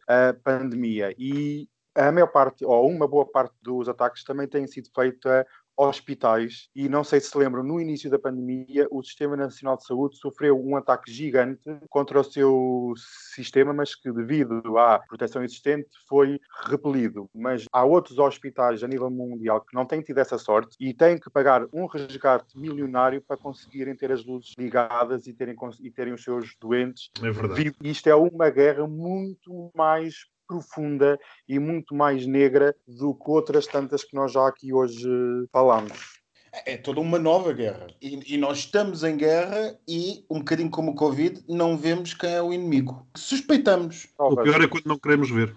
eh, 0.07 0.29
a 0.29 0.33
pandemia. 0.33 1.13
E 1.17 1.67
a 1.95 2.11
maior 2.11 2.27
parte, 2.27 2.63
ou 2.63 2.89
uma 2.89 3.07
boa 3.07 3.25
parte 3.25 3.53
dos 3.61 3.89
ataques 3.89 4.23
também 4.23 4.47
têm 4.47 4.67
sido 4.67 4.89
feita 4.93 5.45
hospitais 5.77 6.69
e 6.75 6.87
não 6.87 7.03
sei 7.03 7.19
se 7.19 7.37
lembram, 7.37 7.63
no 7.63 7.79
início 7.79 8.09
da 8.09 8.19
pandemia 8.19 8.87
o 8.91 9.03
Sistema 9.03 9.35
Nacional 9.35 9.77
de 9.77 9.85
Saúde 9.85 10.17
sofreu 10.17 10.59
um 10.59 10.75
ataque 10.75 11.11
gigante 11.11 11.77
contra 11.89 12.19
o 12.19 12.23
seu 12.23 12.93
sistema, 13.35 13.73
mas 13.73 13.95
que 13.95 14.11
devido 14.11 14.77
à 14.77 14.99
proteção 14.99 15.43
existente 15.43 15.89
foi 16.07 16.39
repelido. 16.65 17.29
Mas 17.33 17.65
há 17.71 17.83
outros 17.83 18.19
hospitais 18.19 18.83
a 18.83 18.87
nível 18.87 19.09
mundial 19.09 19.61
que 19.61 19.75
não 19.75 19.85
têm 19.85 20.01
tido 20.01 20.19
essa 20.19 20.37
sorte 20.37 20.75
e 20.79 20.93
têm 20.93 21.19
que 21.19 21.29
pagar 21.29 21.65
um 21.73 21.85
resgate 21.85 22.57
milionário 22.57 23.21
para 23.21 23.37
conseguirem 23.37 23.95
ter 23.95 24.11
as 24.11 24.25
luzes 24.25 24.53
ligadas 24.57 25.27
e 25.27 25.33
terem, 25.33 25.55
e 25.81 25.91
terem 25.91 26.13
os 26.13 26.23
seus 26.23 26.55
doentes. 26.59 27.09
É 27.21 27.31
verdade. 27.31 27.73
Isto 27.83 28.09
é 28.09 28.15
uma 28.15 28.49
guerra 28.49 28.87
muito 28.87 29.71
mais 29.75 30.32
profunda 30.53 31.19
e 31.47 31.57
muito 31.57 31.95
mais 31.95 32.27
negra 32.27 32.75
do 32.87 33.15
que 33.15 33.31
outras 33.31 33.65
tantas 33.65 34.03
que 34.03 34.15
nós 34.15 34.31
já 34.31 34.47
aqui 34.47 34.71
hoje 34.71 35.09
falamos. 35.51 36.21
É 36.67 36.77
toda 36.77 36.99
uma 36.99 37.17
nova 37.17 37.51
guerra. 37.51 37.87
E, 37.99 38.35
e, 38.35 38.37
nós 38.37 38.59
estamos 38.59 39.03
em 39.03 39.17
guerra 39.17 39.75
e, 39.87 40.23
um 40.29 40.37
bocadinho 40.37 40.69
como 40.69 40.91
o 40.91 40.95
Covid, 40.95 41.43
não 41.49 41.75
vemos 41.75 42.13
quem 42.13 42.29
é 42.29 42.43
o 42.43 42.53
inimigo. 42.53 43.07
Suspeitamos. 43.17 44.07
O 44.19 44.35
pior 44.35 44.61
é 44.61 44.67
quando 44.67 44.85
não 44.85 44.99
queremos 44.99 45.31
ver. 45.31 45.55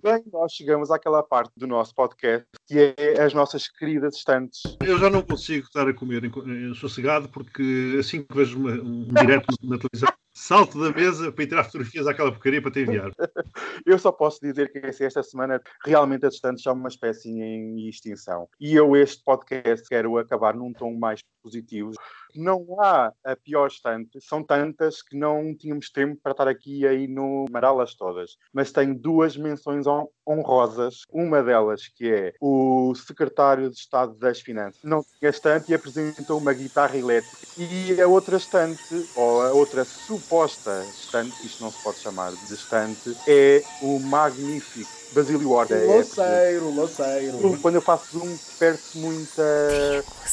Bem, 0.00 0.22
nós 0.32 0.52
chegamos 0.52 0.92
àquela 0.92 1.20
parte 1.20 1.50
do 1.56 1.66
nosso 1.66 1.92
podcast 1.96 2.46
que 2.64 2.94
é 2.96 3.20
as 3.20 3.34
nossas 3.34 3.66
queridas 3.66 4.16
estantes. 4.16 4.62
Eu 4.80 4.98
já 5.00 5.10
não 5.10 5.22
consigo 5.22 5.66
estar 5.66 5.88
a 5.88 5.92
comer 5.92 6.24
em, 6.24 6.74
sossegado 6.74 7.28
porque 7.28 7.96
assim 7.98 8.22
que 8.22 8.32
vejo 8.32 8.56
uma, 8.56 8.70
um 8.70 9.08
direto 9.08 9.46
na 9.64 9.78
televisão 9.78 10.12
salto 10.36 10.78
da 10.78 10.92
mesa 10.92 11.32
para 11.32 11.44
ir 11.44 11.46
tirar 11.46 11.64
fotografias 11.64 12.06
àquela 12.06 12.30
porcaria 12.30 12.60
para 12.60 12.70
te 12.70 12.80
enviar. 12.80 13.10
eu 13.86 13.98
só 13.98 14.12
posso 14.12 14.38
dizer 14.42 14.70
que 14.70 14.78
esta 15.02 15.22
semana 15.22 15.62
realmente 15.82 16.26
as 16.26 16.34
estantes 16.34 16.62
são 16.62 16.74
uma 16.74 16.88
espécie 16.88 17.30
em 17.30 17.88
extinção. 17.88 18.46
E 18.60 18.74
eu 18.74 18.94
este 18.94 19.24
podcast 19.24 19.88
quero 19.88 20.18
acabar 20.18 20.54
num 20.54 20.74
tom 20.74 20.94
mais 20.94 21.22
positivos. 21.46 21.96
Não 22.34 22.66
há 22.80 23.12
a 23.24 23.36
pior 23.36 23.68
estante, 23.68 24.20
são 24.20 24.42
tantas 24.42 25.00
que 25.00 25.16
não 25.16 25.54
tínhamos 25.56 25.90
tempo 25.90 26.18
para 26.20 26.32
estar 26.32 26.48
aqui 26.48 26.86
aí 26.86 27.06
no 27.06 27.46
mará-las 27.50 27.94
todas. 27.94 28.36
Mas 28.52 28.72
tenho 28.72 28.98
duas 28.98 29.36
menções 29.36 29.86
honrosas. 30.26 31.02
Uma 31.10 31.42
delas 31.42 31.86
que 31.86 32.12
é 32.12 32.32
o 32.40 32.92
secretário 32.94 33.70
de 33.70 33.76
Estado 33.76 34.14
das 34.14 34.40
Finanças. 34.40 34.82
Não 34.82 35.02
tinha 35.18 35.30
estante 35.30 35.70
e 35.70 35.74
apresentou 35.74 36.38
uma 36.38 36.52
guitarra 36.52 36.96
elétrica. 36.96 37.46
E 37.56 38.00
a 38.00 38.08
outra 38.08 38.36
estante, 38.36 39.08
ou 39.14 39.42
a 39.42 39.52
outra 39.52 39.84
suposta 39.84 40.84
estante, 40.84 41.46
isto 41.46 41.62
não 41.62 41.70
se 41.70 41.82
pode 41.82 41.98
chamar 41.98 42.32
de 42.32 42.54
estante, 42.54 43.16
é 43.28 43.62
o 43.80 43.98
magnífico 44.00 45.05
Basílio 45.16 45.50
Horta. 45.50 45.74
O 45.74 45.96
loceiro, 45.96 46.70
loceiro. 46.70 47.58
Quando 47.62 47.76
eu 47.76 47.80
faço 47.80 48.18
zoom, 48.18 48.36
perde-se 48.58 48.98
muita 48.98 49.42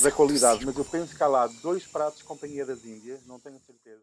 da 0.01 0.11
qualidade, 0.11 0.65
mas 0.65 0.77
eu 0.77 0.83
penso 0.83 1.15
que 1.15 1.23
há 1.23 1.27
lá 1.27 1.47
dois 1.61 1.85
pratos 1.85 2.19
de 2.19 2.25
Companhia 2.25 2.65
das 2.65 2.83
Índias, 2.83 3.21
não 3.25 3.39
tenho 3.39 3.57
certeza. 3.65 4.01